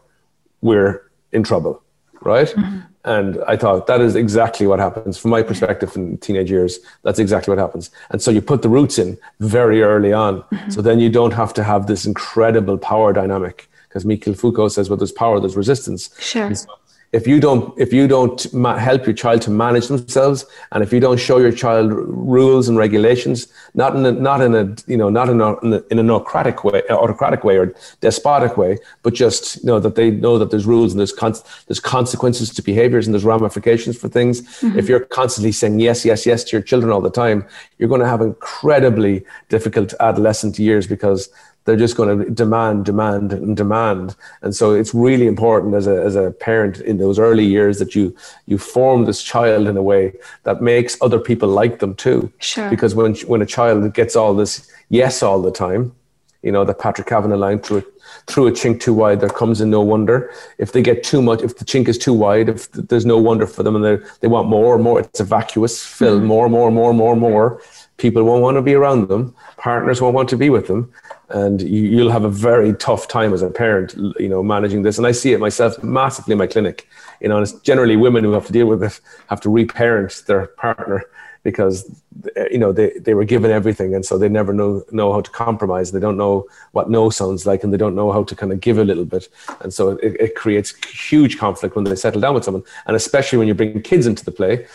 [0.61, 1.81] we're in trouble,
[2.21, 2.47] right?
[2.47, 2.79] Mm-hmm.
[3.03, 6.79] And I thought that is exactly what happens from my perspective in teenage years.
[7.01, 7.89] That's exactly what happens.
[8.11, 10.41] And so you put the roots in very early on.
[10.41, 10.69] Mm-hmm.
[10.69, 14.89] So then you don't have to have this incredible power dynamic because Michel Foucault says,
[14.89, 16.11] well, there's power, there's resistance.
[16.19, 16.53] Sure.
[16.53, 16.67] So
[17.13, 20.93] if you don't if you don't ma- help your child to manage themselves and if
[20.93, 24.95] you don't show your child rules and regulations not in a not in a you
[24.95, 28.77] know not in a, in, a, in an autocratic way autocratic way or despotic way
[29.03, 31.35] but just you know that they know that there's rules and there's con-
[31.67, 34.79] there's consequences to behaviors and there's ramifications for things mm-hmm.
[34.79, 37.45] if you're constantly saying yes yes yes to your children all the time
[37.77, 41.29] you're going to have incredibly difficult adolescent years because
[41.65, 44.15] they're just going to demand, demand, and demand.
[44.41, 47.95] And so it's really important as a, as a parent in those early years that
[47.95, 48.15] you
[48.47, 52.31] you form this child in a way that makes other people like them too.
[52.39, 52.69] Sure.
[52.69, 55.93] Because when when a child gets all this yes all the time,
[56.41, 57.85] you know, the Patrick Kavanagh line through it
[58.27, 60.33] through a chink too wide, there comes in no wonder.
[60.57, 63.45] If they get too much, if the chink is too wide, if there's no wonder
[63.45, 66.25] for them and they they want more and more, it's a vacuous fill, mm-hmm.
[66.25, 67.61] more, more, more, more, more.
[67.97, 69.35] People won't want to be around them.
[69.57, 70.91] Partners won't want to be with them
[71.33, 74.97] and you, will have a very tough time as a parent, you know, managing this.
[74.97, 76.87] And I see it myself massively in my clinic.
[77.19, 80.47] You know, it's generally women who have to deal with it have to reparent their
[80.47, 81.05] partner
[81.43, 81.89] because
[82.51, 85.31] you know they, they were given everything and so they never know know how to
[85.31, 88.51] compromise they don't know what no sounds like and they don't know how to kind
[88.51, 89.27] of give a little bit
[89.61, 93.39] and so it, it creates huge conflict when they settle down with someone and especially
[93.39, 94.67] when you bring kids into the play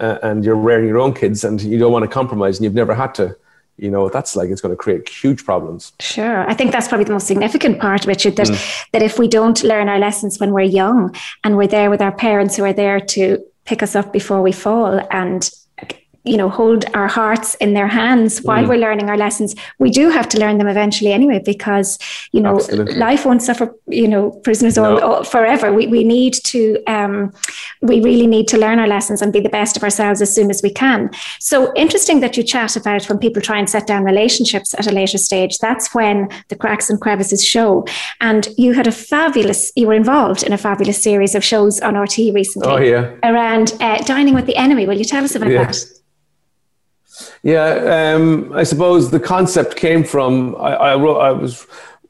[0.00, 2.74] uh, and you're rearing your own kids and you don't want to compromise and you've
[2.74, 3.36] never had to
[3.76, 7.04] you know that's like it's going to create huge problems sure i think that's probably
[7.04, 8.86] the most significant part richard that mm.
[8.92, 12.12] that if we don't learn our lessons when we're young and we're there with our
[12.12, 15.50] parents who are there to pick us up before we fall and
[16.24, 18.68] you know hold our hearts in their hands while mm.
[18.68, 21.98] we're learning our lessons we do have to learn them eventually anyway because
[22.32, 22.94] you know Absolutely.
[22.96, 24.98] life won't suffer you know prisoners no.
[24.98, 27.32] all, all, forever we, we need to um,
[27.82, 30.50] we really need to learn our lessons and be the best of ourselves as soon
[30.50, 31.10] as we can
[31.40, 34.92] so interesting that you chat about when people try and set down relationships at a
[34.92, 37.84] later stage that's when the cracks and crevices show
[38.20, 41.96] and you had a fabulous you were involved in a fabulous series of shows on
[41.96, 43.14] RT recently oh, yeah.
[43.22, 45.64] around uh, dining with the enemy will you tell us about yeah.
[45.64, 45.84] that
[47.42, 51.66] yeah, um, I suppose the concept came from I, I, wrote, I was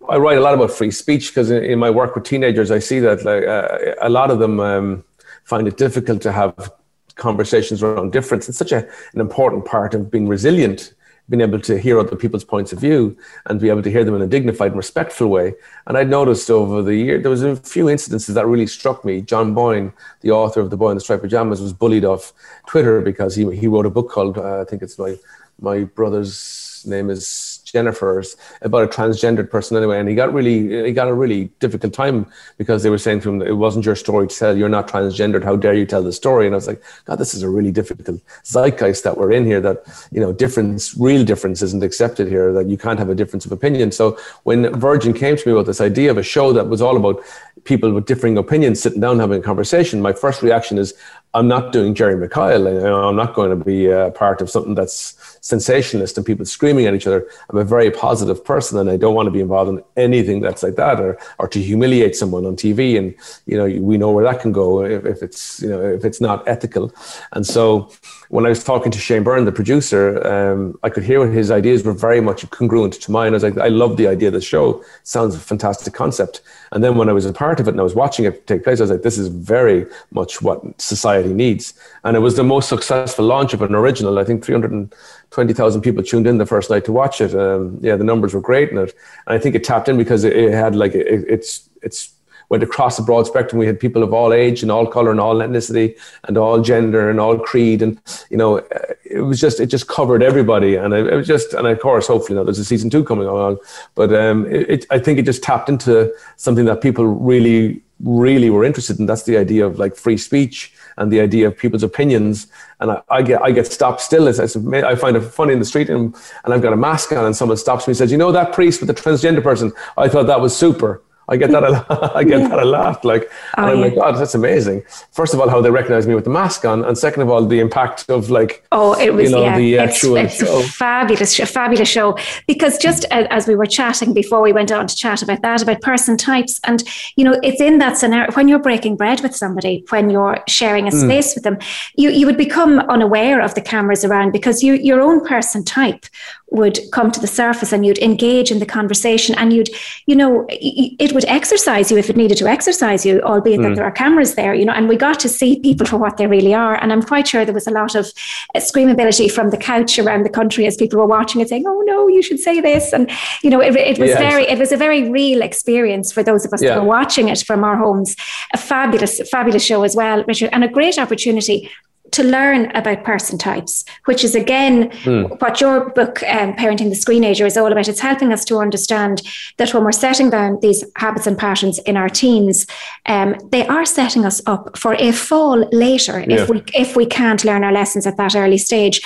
[0.09, 2.79] I write a lot about free speech because in, in, my work with teenagers, I
[2.79, 5.05] see that like uh, a lot of them um,
[5.45, 6.73] find it difficult to have
[7.17, 8.49] conversations around difference.
[8.49, 10.95] It's such a, an important part of being resilient
[11.29, 14.15] being able to hear other people's points of view and be able to hear them
[14.15, 15.55] in a dignified and respectful way.
[15.87, 19.23] And I noticed over the year, there was a few incidences that really struck me.
[19.23, 22.33] John Boyne, the author of The Boy in the Striped Pajamas, was bullied off
[22.67, 25.17] Twitter because he, he wrote a book called, uh, I think it's my,
[25.61, 30.93] my brother's name is Jennifer's about a transgendered person anyway, and he got really he
[30.93, 32.25] got a really difficult time
[32.57, 34.57] because they were saying to him it wasn't your story to tell.
[34.57, 35.43] You're not transgendered.
[35.43, 36.47] How dare you tell the story?
[36.47, 39.61] And I was like, God, this is a really difficult zeitgeist that we're in here.
[39.61, 39.79] That
[40.13, 42.53] you know, difference, real difference, isn't accepted here.
[42.53, 43.91] That you can't have a difference of opinion.
[43.91, 46.97] So when Virgin came to me with this idea of a show that was all
[46.97, 47.21] about
[47.65, 50.95] people with differing opinions sitting down having a conversation, my first reaction is,
[51.35, 52.69] I'm not doing Jeremy Kyle.
[52.69, 56.95] I'm not going to be a part of something that's sensationalist and people screaming at
[56.95, 57.29] each other.
[57.51, 60.63] I'm a very positive person and I don't want to be involved in anything that's
[60.63, 62.97] like that or, or to humiliate someone on TV.
[62.97, 63.15] And,
[63.47, 66.21] you know, we know where that can go if, if it's, you know, if it's
[66.21, 66.95] not ethical.
[67.33, 67.91] And so
[68.29, 71.85] when I was talking to Shane Byrne, the producer, um, I could hear his ideas
[71.85, 73.29] were very much congruent to mine.
[73.29, 74.83] I was like, I love the idea of the show.
[75.03, 76.41] Sounds a fantastic concept.
[76.73, 78.65] And then when I was a part of it and I was watching it take
[78.65, 81.75] place, I was like, this is very much what society needs.
[82.05, 84.19] And it was the most successful launch of an original.
[84.19, 87.35] I think 320,000 people tuned in the first night to watch it.
[87.35, 88.95] Um, yeah, the numbers were great in it.
[89.27, 92.14] And I think it tapped in because it, it had like, it, it's, it's,
[92.49, 93.59] went across the broad spectrum.
[93.59, 97.11] We had people of all age and all color and all ethnicity and all gender
[97.11, 97.83] and all creed.
[97.83, 98.57] And, you know,
[99.05, 100.77] it was just, it just covered everybody.
[100.77, 103.59] And it, was just, and of course, hopefully, know, there's a season two coming along.
[103.95, 108.51] But um, it, it, I think it just tapped into something that people really, really
[108.51, 109.07] were interested in.
[109.07, 112.47] That's the idea of like free speech and the idea of people's opinions.
[112.81, 114.29] And I, I get I get stopped still.
[114.29, 114.67] As I, said.
[114.85, 117.35] I find it funny in the street, and, and I've got a mask on, and
[117.37, 119.73] someone stops me and says, "You know that priest with the transgender person?
[119.97, 121.87] I thought that was super." I get that a lot.
[122.17, 122.49] I get yeah.
[122.49, 123.05] that a lot.
[123.05, 123.85] Like, oh, I'm yeah.
[123.85, 124.83] like, God, that's amazing.
[125.11, 127.45] First of all, how they recognize me with the mask on, and second of all,
[127.45, 130.61] the impact of like, oh, it was you know, yeah, the actual it's, it's show.
[130.61, 132.19] a fabulous, a fabulous show.
[132.47, 135.81] Because just as we were chatting before we went on to chat about that, about
[135.81, 136.83] person types, and
[137.17, 140.87] you know, it's in that scenario when you're breaking bread with somebody, when you're sharing
[140.87, 140.99] a hmm.
[140.99, 141.37] space mm.
[141.37, 141.59] with them,
[141.97, 146.07] you you would become unaware of the cameras around because you your own person type
[146.55, 149.69] would come to the surface and you'd engage in the conversation and you'd,
[150.07, 153.63] you know, it would exercise you if it needed to exercise you, albeit mm.
[153.63, 156.17] that there are cameras there, you know, and we got to see people for what
[156.17, 156.75] they really are.
[156.75, 158.13] And I'm quite sure there was a lot of
[158.55, 161.83] uh, screamability from the couch around the country as people were watching it saying, oh
[161.87, 162.93] no, you should say this.
[162.93, 163.11] And,
[163.43, 164.19] you know, it, it was yes.
[164.19, 166.75] very, it was a very real experience for those of us yeah.
[166.75, 168.17] who were watching it from our homes.
[168.53, 171.71] A fabulous, fabulous show as well, Richard, and a great opportunity
[172.15, 175.41] to learn about person types, which is again mm.
[175.41, 177.89] what your book, um, Parenting the Screenager, is all about.
[177.89, 179.23] It's helping us to understand
[179.57, 182.67] that when we're setting down these habits and patterns in our teens,
[183.07, 186.43] um, they are setting us up for a fall later yeah.
[186.43, 189.01] if we if we can't learn our lessons at that early stage.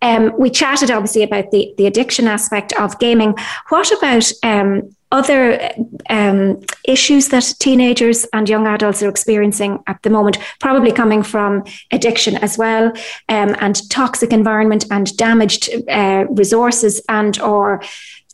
[0.00, 3.34] Um, we chatted obviously about the the addiction aspect of gaming.
[3.68, 5.70] What about um, other
[6.10, 11.62] um, issues that teenagers and young adults are experiencing at the moment, probably coming from
[11.92, 12.88] addiction as well,
[13.28, 17.80] um, and toxic environment and damaged uh, resources and or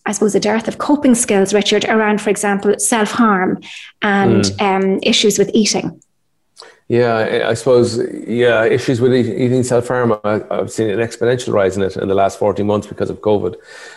[0.06, 3.60] I suppose a dearth of coping skills, Richard, around, for example, self harm
[4.00, 4.60] and mm.
[4.62, 6.00] um, issues with eating.
[6.90, 11.84] Yeah, I suppose, yeah, issues with eating self harm, I've seen an exponential rise in
[11.84, 13.54] it in the last 14 months because of COVID.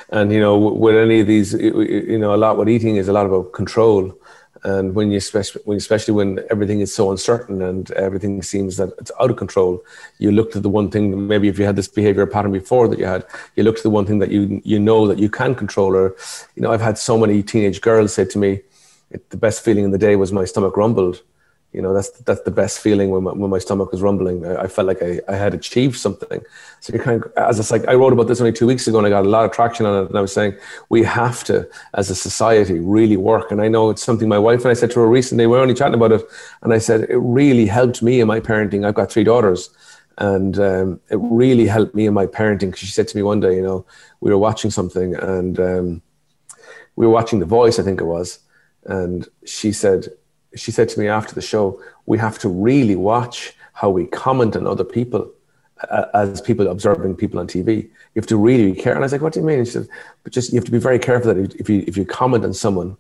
[0.10, 3.12] And, you know, with any of these, you know, a lot with eating is a
[3.12, 4.16] lot about control.
[4.64, 8.92] And when you, especially when, especially when everything is so uncertain and everything seems that
[9.00, 9.84] it's out of control,
[10.20, 13.00] you look to the one thing, maybe if you had this behavior pattern before that
[13.00, 13.26] you had,
[13.56, 15.96] you look to the one thing that you, you know that you can control.
[15.96, 16.16] Or,
[16.56, 18.62] you know, I've had so many teenage girls say to me,
[19.32, 21.24] the best feeling in the day was my stomach rumbled
[21.74, 24.46] you know that's that's the best feeling when my, when my stomach was rumbling.
[24.46, 26.42] I, I, felt like I, I had achieved something.
[26.82, 29.00] So you kind of as it's like I wrote about this only two weeks ago
[29.00, 30.10] and I got a lot of traction on it.
[30.10, 30.56] And I was saying
[30.90, 33.52] we have to as a society really work.
[33.52, 35.62] And I know it's something my wife and I said to her recently we are
[35.62, 36.22] only chatting about it.
[36.62, 38.86] And I said it really helped me in my parenting.
[38.86, 39.72] I've got three daughters
[40.20, 42.68] and um, it really helped me in my parenting.
[42.68, 43.84] Because she said to me one day you know
[44.22, 46.02] we were watching something and um,
[46.96, 48.40] we were watching The Voice I think it was.
[48.86, 50.10] And she said
[50.56, 54.56] she said to me after the show, we have to really watch how we comment
[54.56, 55.32] on other people
[55.90, 57.84] uh, as people observing people on TV.
[57.84, 58.92] You have to really careful.
[58.92, 59.66] And I was like, what do you mean?
[59.66, 59.88] she said,
[60.24, 62.54] but just you have to be very careful that if you if you comment on
[62.54, 62.96] someone,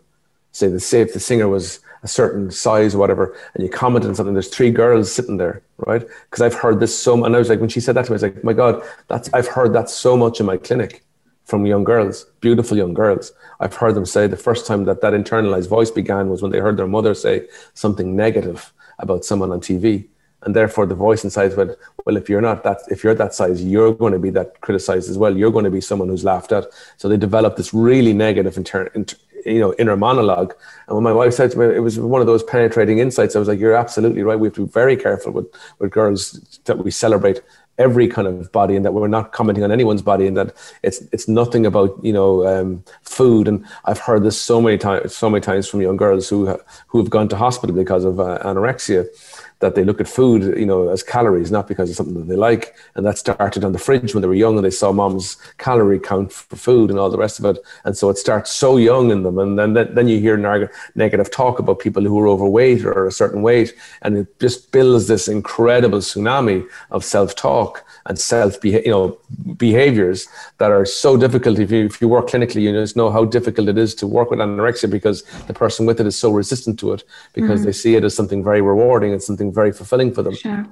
[0.51, 4.05] say the say if the singer was a certain size or whatever, and you comment
[4.05, 6.01] on something, there's three girls sitting there, right?
[6.29, 8.15] Because I've heard this so, and I was like, when she said that to me,
[8.15, 11.03] I was like, my God, that's I've heard that so much in my clinic
[11.45, 13.31] from young girls, beautiful young girls.
[13.59, 16.59] I've heard them say the first time that that internalized voice began was when they
[16.59, 20.07] heard their mother say something negative about someone on TV.
[20.45, 21.71] and therefore the voice inside went,
[22.05, 25.09] well, if you're not that, if you're that size, you're going to be that criticized
[25.09, 25.35] as well.
[25.37, 26.65] You're going to be someone who's laughed at.
[26.97, 29.15] So they developed this really negative inter, inter,
[29.45, 30.53] you know, inner monologue.
[30.87, 33.35] And when my wife said to me, it was one of those penetrating insights.
[33.35, 34.39] I was like, you're absolutely right.
[34.39, 35.47] We have to be very careful with,
[35.79, 37.41] with girls that we celebrate
[37.77, 40.53] every kind of body and that we're not commenting on anyone's body and that
[40.83, 43.47] it's it's nothing about you know um, food.
[43.47, 46.57] And I've heard this so many times so many times from young girls who
[46.87, 49.07] who have gone to hospital because of uh, anorexia
[49.59, 52.35] that they look at food, you know, as calories, not because it's something that they
[52.35, 52.75] like.
[52.95, 55.99] And that started on the fridge when they were young and they saw mom's calorie
[55.99, 57.57] count for food and all the rest of it.
[57.85, 59.39] And so it starts so young in them.
[59.39, 60.37] And then, then you hear
[60.95, 63.73] negative talk about people who are overweight or a certain weight.
[64.01, 69.17] And it just builds this incredible tsunami of self-talk and self you know
[69.57, 70.27] behaviors
[70.57, 73.69] that are so difficult if you if you work clinically you just know how difficult
[73.69, 76.91] it is to work with anorexia because the person with it is so resistant to
[76.93, 77.65] it because mm.
[77.65, 80.65] they see it as something very rewarding and something very fulfilling for them sure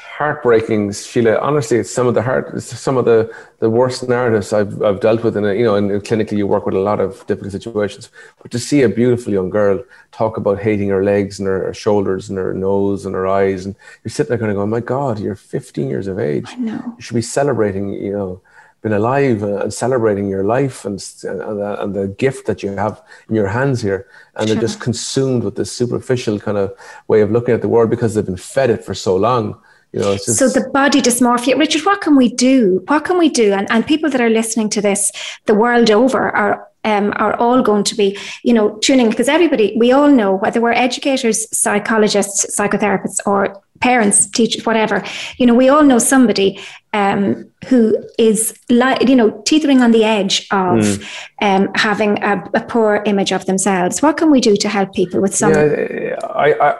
[0.00, 1.38] heartbreaking, Sheila.
[1.38, 5.24] Honestly, it's some of the heart, some of the, the worst narratives I've, I've dealt
[5.24, 5.36] with.
[5.36, 8.10] In a, you know, in, in clinically, you work with a lot of difficult situations.
[8.40, 9.82] But to see a beautiful young girl
[10.12, 13.66] talk about hating her legs and her, her shoulders and her nose and her eyes,
[13.66, 16.50] and you're sitting there kind of going, "My God, you're 15 years of age.
[16.96, 17.92] You should be celebrating.
[17.92, 18.40] You know."
[18.82, 23.02] Being alive and celebrating your life and, and, the, and the gift that you have
[23.28, 24.06] in your hands here.
[24.36, 24.54] And sure.
[24.54, 26.76] they're just consumed with this superficial kind of
[27.08, 29.60] way of looking at the world because they've been fed it for so long
[29.92, 30.36] you know, just...
[30.36, 32.82] so the body dysmorphia, Richard, what can we do?
[32.88, 33.52] What can we do?
[33.52, 35.10] And, and people that are listening to this
[35.46, 39.74] the world over are um, are all going to be, you know, tuning because everybody,
[39.76, 45.04] we all know whether we're educators, psychologists, psychotherapists, or parents, teachers, whatever,
[45.36, 46.60] you know, we all know somebody
[46.92, 51.04] um, who is like, you know, teetering on the edge of mm.
[51.42, 54.00] um, having a, a, poor image of themselves.
[54.00, 55.52] What can we do to help people with some?
[55.52, 56.76] Yeah, I, I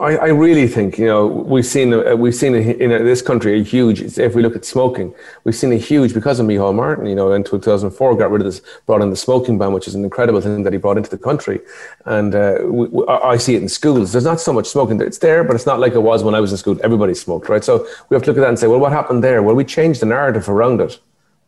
[0.00, 4.00] I, I, really think you know we've seen we've seen in this country a huge.
[4.18, 7.04] If we look at smoking, we've seen a huge because of Micheál Martin.
[7.04, 9.94] You know, in 2004, got rid of this, brought in the smoking ban, which is
[9.94, 11.60] an incredible thing that he brought into the country.
[12.06, 14.12] And uh, we, we, I see it in schools.
[14.12, 14.98] There's not so much smoking.
[15.02, 16.78] It's there, but it's not like it was when I was in school.
[16.82, 17.62] Everybody smoked, right?
[17.62, 19.42] So we have to look at that and say, well, what happened there?
[19.42, 20.98] Well, we changed the narrative around it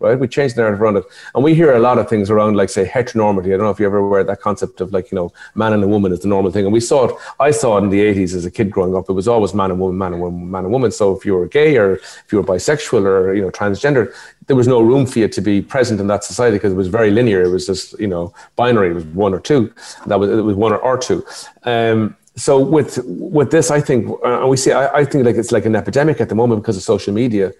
[0.02, 0.18] right?
[0.18, 1.04] We changed the narrative around it.
[1.34, 3.46] And we hear a lot of things around, like, say, heteronormity.
[3.46, 5.82] I don't know if you ever aware that concept of, like, you know, man and
[5.82, 6.64] a woman is the normal thing.
[6.64, 9.08] And we saw it, I saw it in the 80s as a kid growing up.
[9.08, 10.90] It was always man and woman, man and woman, man and woman.
[10.90, 14.12] So if you were gay or if you were bisexual or, you know, transgender,
[14.46, 16.88] there was no room for you to be present in that society because it was
[16.88, 17.42] very linear.
[17.42, 18.90] It was just, you know, binary.
[18.90, 19.72] It was one or two.
[20.06, 21.24] That was, it was one or, or two.
[21.64, 25.36] Um, so with with this, I think, uh, and we see, I, I think like
[25.36, 27.52] it's like an epidemic at the moment because of social media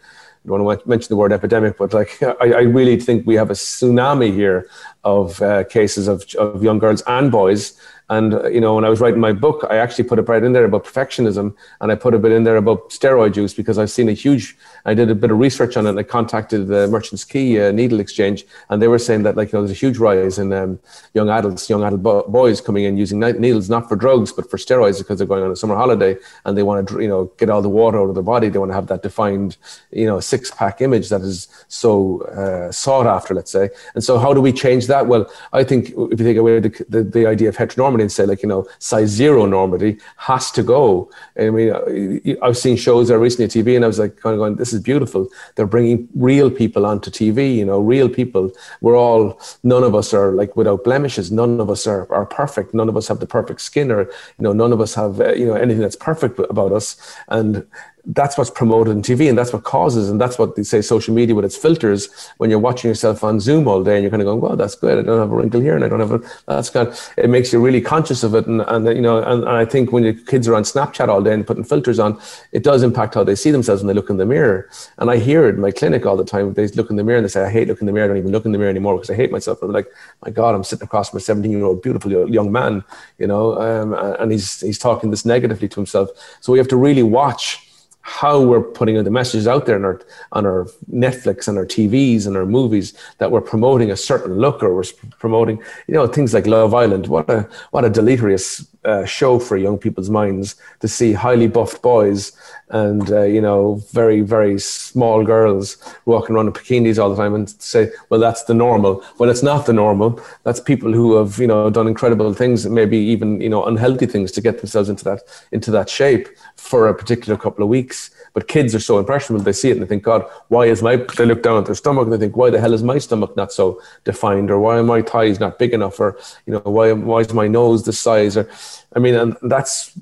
[0.46, 3.50] don't want to mention the word epidemic, but like I, I really think we have
[3.50, 4.68] a tsunami here
[5.04, 7.78] of uh, cases of, of young girls and boys
[8.12, 10.44] and, uh, you know, when I was writing my book, I actually put a bit
[10.44, 13.78] in there about perfectionism and I put a bit in there about steroid use because
[13.78, 14.54] I've seen a huge,
[14.84, 17.72] I did a bit of research on it and I contacted the Merchants Quay uh,
[17.72, 20.52] Needle Exchange and they were saying that, like, you know, there's a huge rise in
[20.52, 20.78] um,
[21.14, 24.58] young adults, young adult bo- boys coming in using needles, not for drugs, but for
[24.58, 27.48] steroids because they're going on a summer holiday and they want to, you know, get
[27.48, 28.50] all the water out of their body.
[28.50, 29.56] They want to have that defined,
[29.90, 33.70] you know, six pack image that is so uh, sought after, let's say.
[33.94, 35.06] And so, how do we change that?
[35.06, 38.26] Well, I think if you take away the, the, the idea of heteronormity, and say
[38.26, 41.10] like you know size zero normally has to go.
[41.38, 44.38] I mean, I've seen shows there recently on TV, and I was like kind of
[44.38, 47.56] going, "This is beautiful." They're bringing real people onto TV.
[47.56, 48.50] You know, real people.
[48.80, 51.32] We're all none of us are like without blemishes.
[51.32, 52.74] None of us are are perfect.
[52.74, 55.32] None of us have the perfect skin, or you know, none of us have uh,
[55.32, 56.96] you know anything that's perfect about us.
[57.28, 57.66] And
[58.06, 61.14] that's what's promoted on TV and that's what causes and that's what they say social
[61.14, 64.20] media with its filters when you're watching yourself on Zoom all day and you're kind
[64.20, 64.98] of going, well, that's good.
[64.98, 66.96] I don't have a wrinkle here and I don't have a, that's good.
[67.16, 68.46] It makes you really conscious of it.
[68.46, 71.22] And, and you know, and, and I think when your kids are on Snapchat all
[71.22, 74.10] day and putting filters on, it does impact how they see themselves when they look
[74.10, 74.68] in the mirror.
[74.98, 76.52] And I hear it in my clinic all the time.
[76.54, 78.06] They look in the mirror and they say, I hate looking in the mirror.
[78.06, 79.60] I don't even look in the mirror anymore because I hate myself.
[79.60, 79.90] They're like,
[80.24, 82.82] my God, I'm sitting across from a 17 year old beautiful young man,
[83.18, 86.10] you know, um, and he's, he's talking this negatively to himself.
[86.40, 87.68] So we have to really watch
[88.02, 90.00] how we're putting the messages out there on our
[90.32, 94.62] on our Netflix and our TVs and our movies that we're promoting a certain look
[94.62, 94.84] or we're
[95.18, 97.06] promoting you know things like Love Island.
[97.06, 101.80] What a what a deleterious uh, show for young people's minds to see highly buffed
[101.82, 102.32] boys
[102.72, 107.34] and uh, you know very very small girls walking around in bikinis all the time
[107.34, 109.04] and say well that's the normal.
[109.18, 110.20] Well it's not the normal.
[110.44, 114.32] That's people who have you know done incredible things maybe even you know unhealthy things
[114.32, 115.20] to get themselves into that
[115.52, 118.10] into that shape for a particular couple of weeks.
[118.32, 120.96] But kids are so impressionable they see it and they think god why is my
[120.96, 123.36] they look down at their stomach and they think why the hell is my stomach
[123.36, 124.50] not so defined?
[124.50, 126.00] Or why are my thighs not big enough?
[126.00, 128.38] Or you know why why is my nose this size?
[128.38, 128.48] Or
[128.96, 129.92] i mean and that's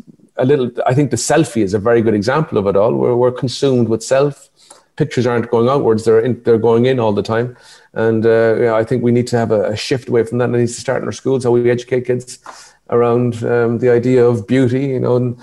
[0.40, 0.70] a little.
[0.86, 2.94] I think the selfie is a very good example of it all.
[2.94, 4.48] Where we're consumed with self.
[4.96, 7.56] Pictures aren't going outwards; they're in, they're going in all the time.
[7.92, 10.46] And uh, yeah, I think we need to have a, a shift away from that.
[10.46, 11.44] And it needs to start in our schools.
[11.44, 12.38] How we educate kids
[12.90, 15.38] around um, the idea of beauty, you know, and,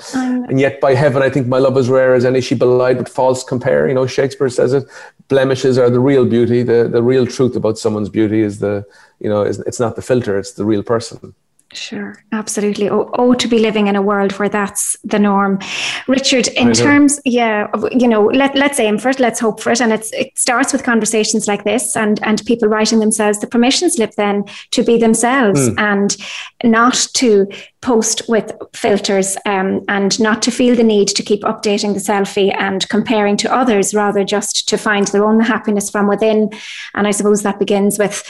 [0.49, 3.09] and yet by heaven, I think my love is rare as any she belied but
[3.09, 3.87] false compare.
[3.87, 4.83] You know, Shakespeare says it.
[5.29, 6.61] Blemishes are the real beauty.
[6.63, 8.85] The the real truth about someone's beauty is the,
[9.19, 10.37] you know, is, it's not the filter.
[10.37, 11.33] It's the real person.
[11.73, 12.89] Sure, absolutely.
[12.89, 15.59] Oh, oh, to be living in a world where that's the norm.
[16.07, 19.81] Richard, in terms, yeah, you know, let, let's aim for it, let's hope for it.
[19.81, 23.89] And it's, it starts with conversations like this and, and people writing themselves the permission
[23.89, 25.75] slip then to be themselves mm.
[25.77, 26.15] and
[26.63, 27.47] not to
[27.81, 32.55] post with filters um, and not to feel the need to keep updating the selfie
[32.57, 36.49] and comparing to others, rather just to find their own happiness from within.
[36.95, 38.23] And I suppose that begins with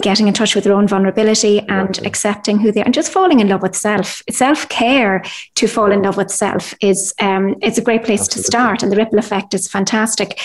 [0.00, 3.40] getting in touch with their own vulnerability and accepting who they are and just falling
[3.40, 4.22] in love with self.
[4.30, 5.22] Self care
[5.54, 8.42] to fall in love with self is um, it's a great place Absolutely.
[8.42, 10.38] to start, and the ripple effect is fantastic.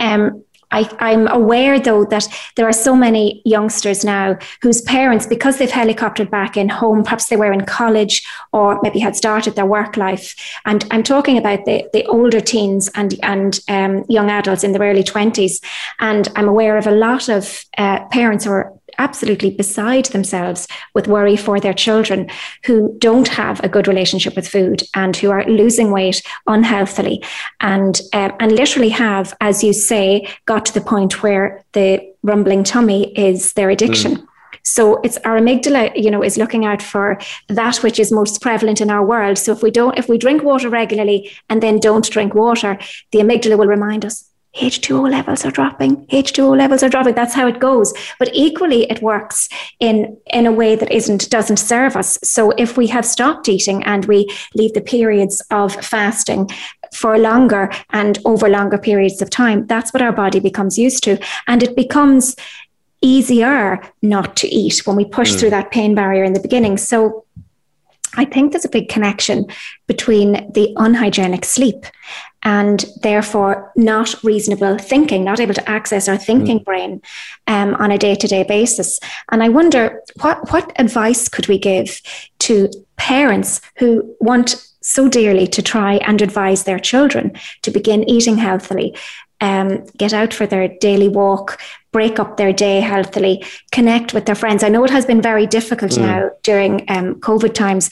[0.00, 5.58] Um, I, am aware though that there are so many youngsters now whose parents, because
[5.58, 9.66] they've helicoptered back in home, perhaps they were in college or maybe had started their
[9.66, 10.34] work life.
[10.64, 14.82] And I'm talking about the, the older teens and, and um, young adults in their
[14.82, 15.62] early 20s.
[16.00, 21.08] And I'm aware of a lot of uh, parents who are absolutely beside themselves with
[21.08, 22.28] worry for their children
[22.64, 27.22] who don't have a good relationship with food and who are losing weight unhealthily
[27.60, 32.64] and uh, and literally have as you say got to the point where the rumbling
[32.64, 34.26] tummy is their addiction mm.
[34.64, 37.18] So it's our amygdala, you know, is looking out for
[37.48, 39.38] that which is most prevalent in our world.
[39.38, 42.78] So if we don't, if we drink water regularly and then don't drink water,
[43.10, 47.14] the amygdala will remind us H2O levels are dropping, H2O levels are dropping.
[47.14, 47.94] That's how it goes.
[48.18, 49.48] But equally, it works
[49.80, 52.18] in, in a way that isn't, doesn't serve us.
[52.22, 56.50] So if we have stopped eating and we leave the periods of fasting
[56.92, 61.18] for longer and over longer periods of time, that's what our body becomes used to.
[61.46, 62.36] And it becomes
[63.00, 65.40] easier not to eat when we push mm.
[65.40, 66.76] through that pain barrier in the beginning.
[66.76, 67.24] So
[68.14, 69.46] I think there's a big connection
[69.86, 71.86] between the unhygienic sleep
[72.42, 76.64] and therefore not reasonable thinking, not able to access our thinking mm.
[76.64, 77.02] brain
[77.46, 78.98] um, on a day to day basis.
[79.30, 82.00] And I wonder what, what advice could we give
[82.40, 87.32] to parents who want so dearly to try and advise their children
[87.62, 88.96] to begin eating healthily,
[89.40, 91.60] um, get out for their daily walk,
[91.92, 94.64] break up their day healthily, connect with their friends.
[94.64, 95.98] I know it has been very difficult mm.
[95.98, 97.90] now during um, COVID times,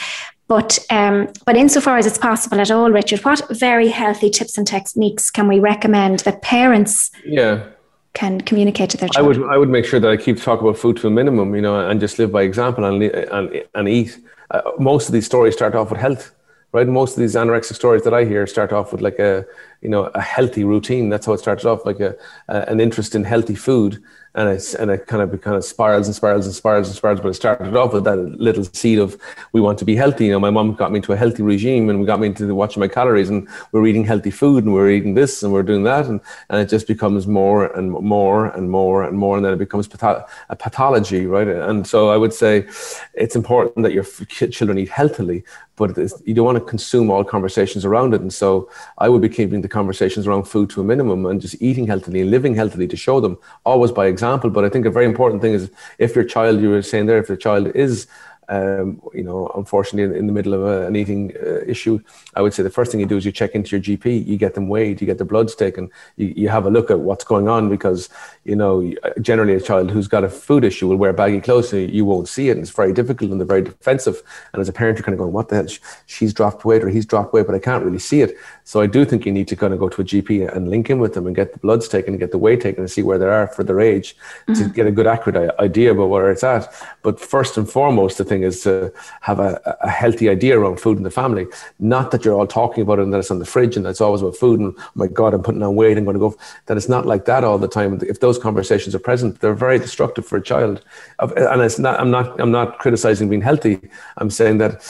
[0.51, 4.67] but um, but insofar as it's possible at all, Richard, what very healthy tips and
[4.67, 7.67] techniques can we recommend that parents yeah
[8.15, 9.37] can communicate to their children?
[9.37, 11.55] I would I would make sure that I keep talking about food to a minimum,
[11.55, 14.19] you know, and just live by example and and, and eat.
[14.51, 16.35] Uh, most of these stories start off with health,
[16.73, 16.89] right?
[16.89, 19.47] Most of these anorexic stories that I hear start off with like a
[19.81, 21.09] you know a healthy routine.
[21.09, 22.17] That's how it starts off, like a,
[22.49, 24.03] a an interest in healthy food
[24.35, 27.21] and it, and it kind of kind of spirals and spirals and spirals and spirals.
[27.21, 29.21] But it started off with that little seed of
[29.53, 30.27] we want to be healthy.
[30.27, 32.55] You know, my mom got me into a healthy regime, and we got me into
[32.55, 35.83] watching my calories, and we're eating healthy food, and we're eating this, and we're doing
[35.85, 39.53] that, and, and it just becomes more and more and more and more, and then
[39.53, 41.49] it becomes patho- a pathology, right?
[41.49, 42.69] And so I would say
[43.15, 45.43] it's important that your children eat healthily,
[45.81, 48.21] but you don't want to consume all conversations around it.
[48.21, 51.61] And so I would be keeping the conversations around food to a minimum and just
[51.61, 54.51] eating healthily and living healthily to show them, always by example.
[54.51, 57.19] But I think a very important thing is if your child, you were saying there,
[57.19, 58.07] if your child is
[58.51, 62.01] um, you know, unfortunately, in, the middle of a, an eating uh, issue,
[62.35, 64.37] I would say the first thing you do is you check into your GP, you
[64.37, 67.23] get them weighed, you get their bloods taken, you, you have a look at what's
[67.23, 68.09] going on because,
[68.43, 71.77] you know, generally a child who's got a food issue will wear baggy clothes, so
[71.77, 74.21] you won't see it, and it's very difficult and they're very defensive.
[74.53, 75.69] And as a parent, you're kind of going, what the hell?
[76.07, 78.37] She's dropped weight or he's dropped weight, but I can't really see it.
[78.71, 80.91] So I do think you need to kind of go to a GP and link
[80.91, 83.03] in with them and get the bloods taken and get the weight taken and see
[83.03, 84.17] where they are for their age
[84.47, 84.55] mm-hmm.
[84.55, 86.73] to get a good, accurate idea about where it's at.
[87.03, 88.93] But first and foremost, the thing is to
[89.23, 91.49] have a, a, healthy idea around food in the family.
[91.81, 94.01] Not that you're all talking about it and that it's on the fridge and that's
[94.01, 96.37] always about food and oh my God, I'm putting on weight, I'm going to go.
[96.67, 97.99] That it's not like that all the time.
[98.07, 100.81] If those conversations are present, they're very destructive for a child.
[101.19, 101.99] And it's not.
[101.99, 102.41] I'm not.
[102.41, 103.81] I'm not criticizing being healthy.
[104.19, 104.87] I'm saying that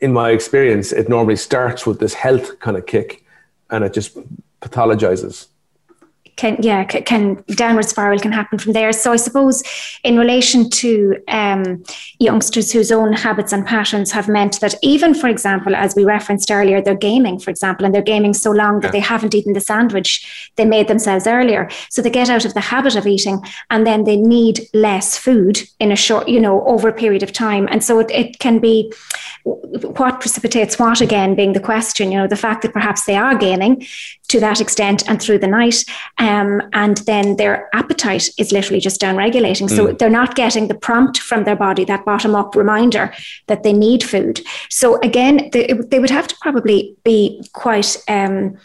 [0.00, 3.24] in my experience, it normally starts with this health kind of kick,
[3.70, 4.16] and it just
[4.60, 5.46] pathologizes
[6.36, 8.92] can yeah can, downward spiral can happen from there.
[8.92, 9.62] So i suppose
[10.04, 11.82] in relation to um,
[12.18, 16.50] youngsters whose own habits and patterns have meant that even for example as we referenced
[16.50, 18.92] earlier they're gaming for example and they're gaming so long that yeah.
[18.92, 21.68] they haven't eaten the sandwich they made themselves earlier.
[21.90, 25.62] So they get out of the habit of eating and then they need less food
[25.80, 27.68] in a short you know over a period of time.
[27.70, 28.92] And so it, it can be
[29.44, 33.36] what precipitates what again being the question you know the fact that perhaps they are
[33.36, 33.86] gaining
[34.28, 35.84] to that extent and through the night
[36.26, 39.98] um, and then their appetite is literally just down regulating so mm.
[39.98, 43.12] they're not getting the prompt from their body that bottom up reminder
[43.46, 48.56] that they need food so again they, they would have to probably be quite um,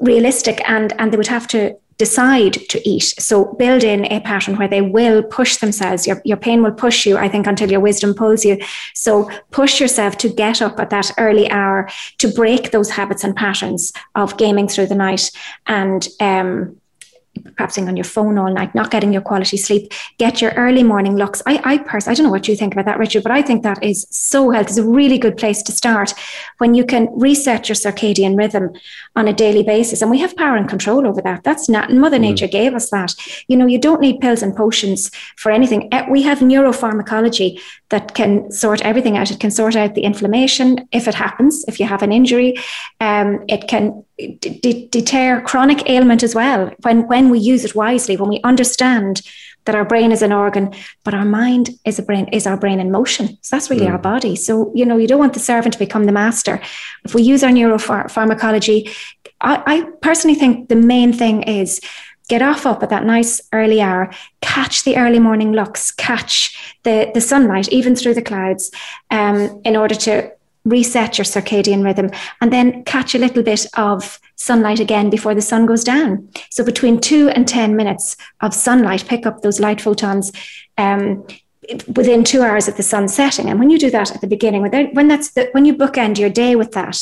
[0.00, 3.12] realistic and and they would have to decide to eat.
[3.18, 6.06] So build in a pattern where they will push themselves.
[6.06, 8.58] Your, your pain will push you, I think, until your wisdom pulls you.
[8.94, 13.36] So push yourself to get up at that early hour to break those habits and
[13.36, 15.30] patterns of gaming through the night
[15.66, 16.79] and um,
[17.60, 20.82] perhaps being on your phone all night, not getting your quality sleep, get your early
[20.82, 21.42] morning looks.
[21.44, 23.62] I, I personally, I don't know what you think about that, Richard, but I think
[23.64, 24.70] that is so healthy.
[24.70, 26.14] It's a really good place to start
[26.56, 28.70] when you can reset your circadian rhythm
[29.14, 30.00] on a daily basis.
[30.00, 31.44] And we have power and control over that.
[31.44, 32.28] That's not, Mother mm.
[32.28, 33.14] Nature gave us that.
[33.48, 35.92] You know, you don't need pills and potions for anything.
[35.92, 39.30] Eh, we have neuropharmacology that can sort everything out.
[39.30, 42.56] It can sort out the inflammation if it happens, if you have an injury.
[43.00, 44.02] Um, it can
[44.40, 49.22] d- deter chronic ailment as well when, when we use it wisely, when we understand
[49.66, 52.80] that our brain is an organ, but our mind is a brain is our brain
[52.80, 53.38] in motion.
[53.42, 53.92] So that's really mm.
[53.92, 54.34] our body.
[54.36, 56.60] So you know you don't want the servant to become the master.
[57.04, 58.90] If we use our neuropharmacology,
[59.40, 61.80] I, I personally think the main thing is
[62.28, 64.08] get off up at that nice early hour,
[64.40, 68.70] catch the early morning looks, catch the, the sunlight, even through the clouds,
[69.10, 70.32] um, in order to
[70.64, 75.42] reset your circadian rhythm, and then catch a little bit of sunlight again before the
[75.42, 76.28] sun goes down.
[76.50, 80.32] So between two and 10 minutes of sunlight, pick up those light photons.
[80.78, 81.26] Um,
[81.94, 84.62] within two hours of the sun setting, and when you do that at the beginning,
[84.62, 86.98] when that's the, when you bookend your day with that,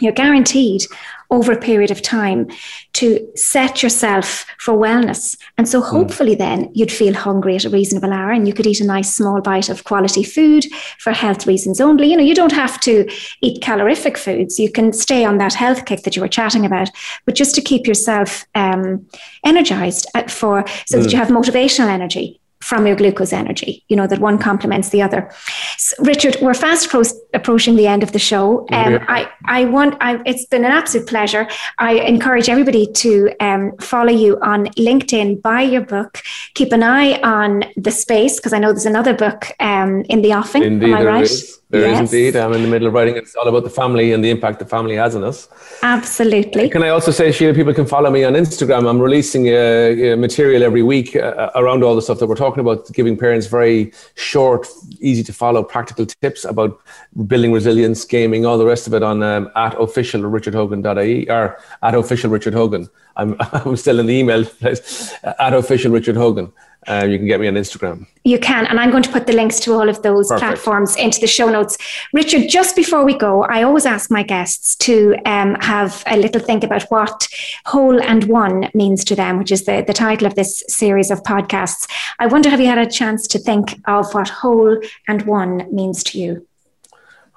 [0.00, 0.82] you're guaranteed
[1.30, 2.48] over a period of time
[2.92, 5.36] to set yourself for wellness.
[5.58, 5.88] And so hmm.
[5.88, 9.14] hopefully then you'd feel hungry at a reasonable hour and you could eat a nice
[9.14, 10.66] small bite of quality food
[10.98, 12.10] for health reasons only.
[12.10, 13.10] You know, you don't have to
[13.42, 14.58] eat calorific foods.
[14.58, 16.90] You can stay on that health kick that you were chatting about,
[17.24, 19.06] but just to keep yourself um,
[19.44, 24.18] energized for so that you have motivational energy from your glucose energy, you know, that
[24.18, 25.30] one complements the other.
[25.78, 27.02] So, Richard, we're fast pro-
[27.32, 28.66] approaching the end of the show.
[28.72, 29.04] Um, yeah.
[29.08, 31.46] I, I want, I, it's been an absolute pleasure.
[31.78, 36.22] I encourage everybody to um, follow you on LinkedIn, buy your book,
[36.54, 40.32] keep an eye on the space, because I know there's another book um, in the
[40.34, 40.64] offing.
[40.64, 41.22] Indeed, Am I right?
[41.22, 41.60] Is.
[41.80, 42.02] There yes.
[42.02, 42.36] is indeed.
[42.36, 43.16] I'm in the middle of writing.
[43.16, 45.48] It's all about the family and the impact the family has on us.
[45.82, 46.68] Absolutely.
[46.70, 48.88] Can I also say, Sheila, people can follow me on Instagram.
[48.88, 52.60] I'm releasing uh, uh, material every week uh, around all the stuff that we're talking
[52.60, 54.66] about, giving parents very short,
[55.00, 56.80] easy to follow practical tips about
[57.26, 61.94] building resilience, gaming, all the rest of it on um, at official richardhogan.ie or at
[61.94, 62.88] official Richard Hogan.
[63.16, 66.52] I'm, I'm still in the email place, at official Richard Hogan.
[66.88, 68.06] Uh, you can get me on Instagram.
[68.24, 70.46] You can, and I'm going to put the links to all of those Perfect.
[70.46, 71.76] platforms into the show notes.
[72.12, 76.40] Richard, just before we go, I always ask my guests to um, have a little
[76.40, 77.28] think about what
[77.64, 81.22] whole and one means to them, which is the, the title of this series of
[81.22, 81.88] podcasts.
[82.18, 86.02] I wonder, have you had a chance to think of what whole and one means
[86.04, 86.46] to you?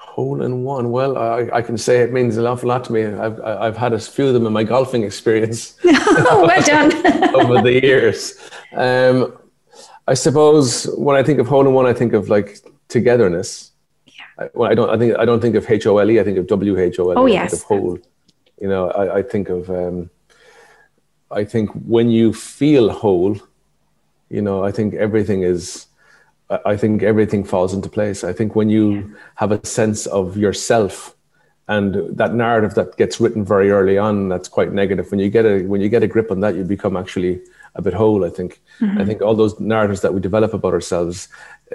[0.09, 0.89] Hole in one.
[0.89, 3.05] Well, I, I, can say it means an awful lot to me.
[3.05, 5.77] I've, I've had a few of them in my golfing experience.
[5.85, 6.91] oh, well done.
[7.35, 8.37] over the years.
[8.73, 9.37] Um,
[10.07, 13.71] I suppose when I think of hole in one, I think of like togetherness.
[14.07, 14.13] Yeah.
[14.39, 14.89] I, well, I don't.
[14.89, 16.19] I think I don't think of H O L E.
[16.19, 17.21] I think of W H O L E.
[17.21, 17.53] Oh yes.
[17.53, 17.99] of whole.
[18.59, 19.69] You know, I, I think of.
[19.69, 20.09] Um,
[21.29, 23.37] I think when you feel whole,
[24.29, 25.85] you know, I think everything is.
[26.65, 28.23] I think everything falls into place.
[28.23, 31.15] I think when you have a sense of yourself,
[31.67, 35.11] and that narrative that gets written very early on, that's quite negative.
[35.11, 37.41] When you get a when you get a grip on that, you become actually
[37.75, 38.25] a bit whole.
[38.25, 38.59] I think.
[38.79, 38.97] Mm-hmm.
[38.99, 41.27] I think all those narratives that we develop about ourselves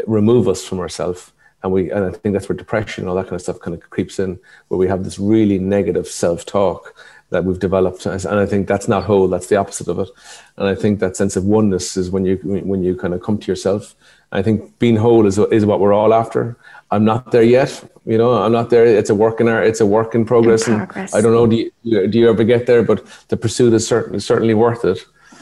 [0.08, 1.30] remove us from ourselves,
[1.62, 1.92] and we.
[1.92, 4.18] And I think that's where depression and all that kind of stuff kind of creeps
[4.18, 6.96] in, where we have this really negative self-talk
[7.30, 9.28] that we've developed, and I think that's not whole.
[9.28, 10.08] That's the opposite of it.
[10.56, 13.38] And I think that sense of oneness is when you when you kind of come
[13.38, 13.94] to yourself.
[14.32, 16.56] I think being whole is is what we're all after.
[16.90, 17.82] I'm not there yet.
[18.06, 18.84] You know, I'm not there.
[18.84, 20.68] It's a work in our, it's a work in progress.
[20.68, 21.12] In progress.
[21.12, 21.46] And I don't know.
[21.46, 22.82] Do you, do you ever get there?
[22.82, 24.98] But the pursuit is certainly certainly worth it.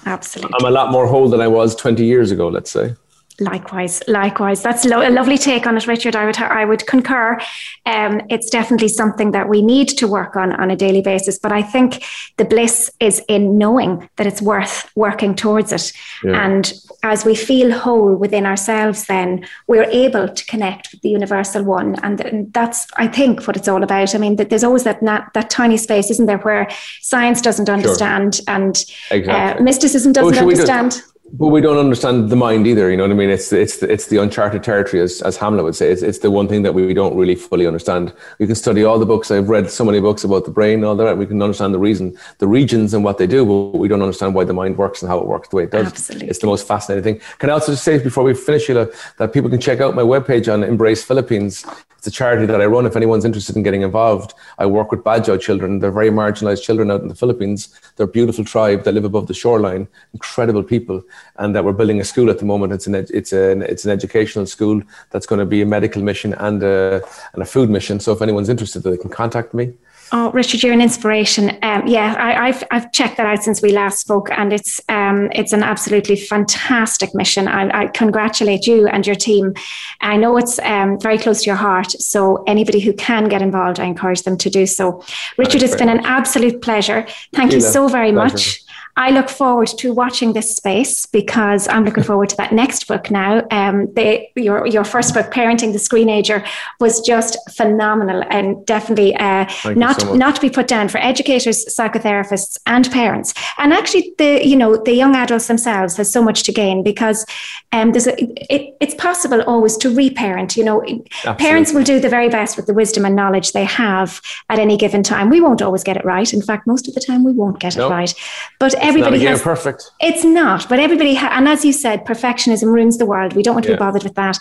[0.07, 0.55] Absolutely.
[0.59, 2.97] I'm a lot more whole than I was 20 years ago, let's say.
[3.41, 4.62] Likewise, likewise.
[4.62, 6.14] That's lo- a lovely take on it, Richard.
[6.14, 7.39] I would, I would concur.
[7.87, 11.39] Um, it's definitely something that we need to work on on a daily basis.
[11.39, 12.05] But I think
[12.37, 15.93] the bliss is in knowing that it's worth working towards it.
[16.22, 16.45] Yeah.
[16.45, 16.72] And
[17.03, 21.97] as we feel whole within ourselves, then we're able to connect with the universal one.
[22.03, 24.14] And that's, I think, what it's all about.
[24.14, 26.68] I mean, there's always that that, that tiny space, isn't there, where
[27.01, 28.45] science doesn't understand sure.
[28.49, 29.61] and uh, exactly.
[29.61, 31.03] uh, mysticism doesn't oh, understand
[31.33, 32.91] but we don't understand the mind either.
[32.91, 33.30] You know what I mean?
[33.30, 35.91] It's it's the, it's the uncharted territory, as, as Hamlet would say.
[35.91, 38.12] It's, it's the one thing that we don't really fully understand.
[38.39, 39.30] We can study all the books.
[39.30, 41.16] I've read so many books about the brain, all that.
[41.16, 44.35] We can understand the reason, the regions, and what they do, but we don't understand
[44.35, 45.87] why the mind works and how it works the way it does.
[45.87, 46.28] Absolutely.
[46.28, 47.22] It's the most fascinating thing.
[47.39, 50.03] Can I also just say before we finish, Sheila, that people can check out my
[50.03, 51.64] webpage on Embrace Philippines.
[52.03, 52.84] It's a charity that I run.
[52.84, 55.78] If anyone's interested in getting involved, I work with Badjao children.
[55.78, 57.68] They're very marginalized children out in the Philippines.
[57.94, 59.86] They're a beautiful tribe that live above the shoreline.
[60.12, 61.00] Incredible people,
[61.36, 62.72] and that we're building a school at the moment.
[62.72, 66.34] It's an it's an it's an educational school that's going to be a medical mission
[66.34, 67.03] and a
[67.34, 68.00] and a food mission.
[68.00, 69.72] So if anyone's interested, they can contact me.
[70.14, 71.58] Oh, Richard, you're an inspiration.
[71.62, 75.30] Um, yeah, I, have I've checked that out since we last spoke, and it's um,
[75.32, 77.48] it's an absolutely fantastic mission.
[77.48, 79.54] I, I, congratulate you and your team.
[80.02, 83.80] I know it's um, very close to your heart, so anybody who can get involved,
[83.80, 85.02] I encourage them to do so.
[85.38, 87.06] Richard, it's been an absolute pleasure.
[87.32, 88.34] Thank you so very pleasure.
[88.34, 88.62] much.
[88.97, 93.11] I look forward to watching this space because I'm looking forward to that next book
[93.11, 93.43] now.
[93.51, 96.47] Um, the, your your first book, Parenting the Screenager,
[96.78, 101.64] was just phenomenal and definitely uh, not so not to be put down for educators,
[101.74, 103.32] psychotherapists, and parents.
[103.57, 107.24] And actually, the you know the young adults themselves has so much to gain because
[107.72, 108.14] um, there's a,
[108.55, 110.55] it, it's possible always to reparent.
[110.55, 111.45] You know, Absolutely.
[111.45, 114.20] parents will do the very best with the wisdom and knowledge they have
[114.51, 115.30] at any given time.
[115.30, 116.30] We won't always get it right.
[116.30, 117.90] In fact, most of the time we won't get nope.
[117.90, 118.14] it right.
[118.59, 119.91] But everybody it's has perfect.
[120.01, 123.35] It's not, but everybody ha- and as you said, perfectionism ruins the world.
[123.35, 123.76] We don't want to yeah.
[123.76, 124.39] be bothered with that.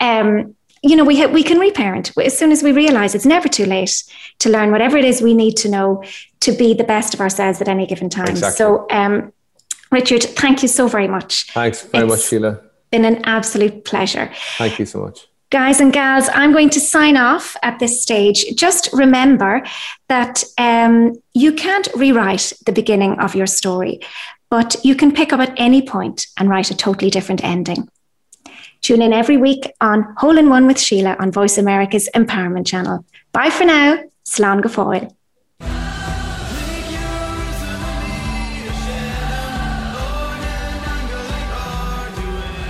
[0.00, 3.48] Um, you know, we ha- we can reparent as soon as we realize it's never
[3.48, 4.04] too late
[4.40, 6.04] to learn whatever it is we need to know
[6.40, 8.28] to be the best of ourselves at any given time.
[8.28, 8.56] Exactly.
[8.56, 9.32] So, um,
[9.90, 11.50] Richard, thank you so very much.
[11.52, 12.60] Thanks very it's much, Sheila.
[12.90, 14.30] Been an absolute pleasure.
[14.58, 15.26] Thank you so much.
[15.54, 18.44] Guys and gals, I'm going to sign off at this stage.
[18.56, 19.62] Just remember
[20.08, 24.00] that um, you can't rewrite the beginning of your story,
[24.50, 27.88] but you can pick up at any point and write a totally different ending.
[28.80, 33.04] Tune in every week on Hole in One with Sheila on Voice America's Empowerment Channel.
[33.30, 34.02] Bye for now.
[34.26, 34.68] Slán go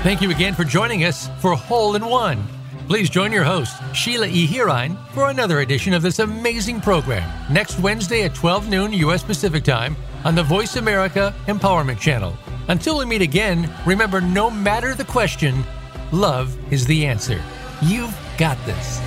[0.02, 2.53] Thank you again for joining us for Hole in One.
[2.86, 4.46] Please join your host, Sheila E.
[4.46, 9.22] Hirine, for another edition of this amazing program next Wednesday at 12 noon U.S.
[9.22, 12.36] Pacific Time on the Voice America Empowerment Channel.
[12.68, 15.64] Until we meet again, remember no matter the question,
[16.12, 17.40] love is the answer.
[17.80, 19.00] You've got this.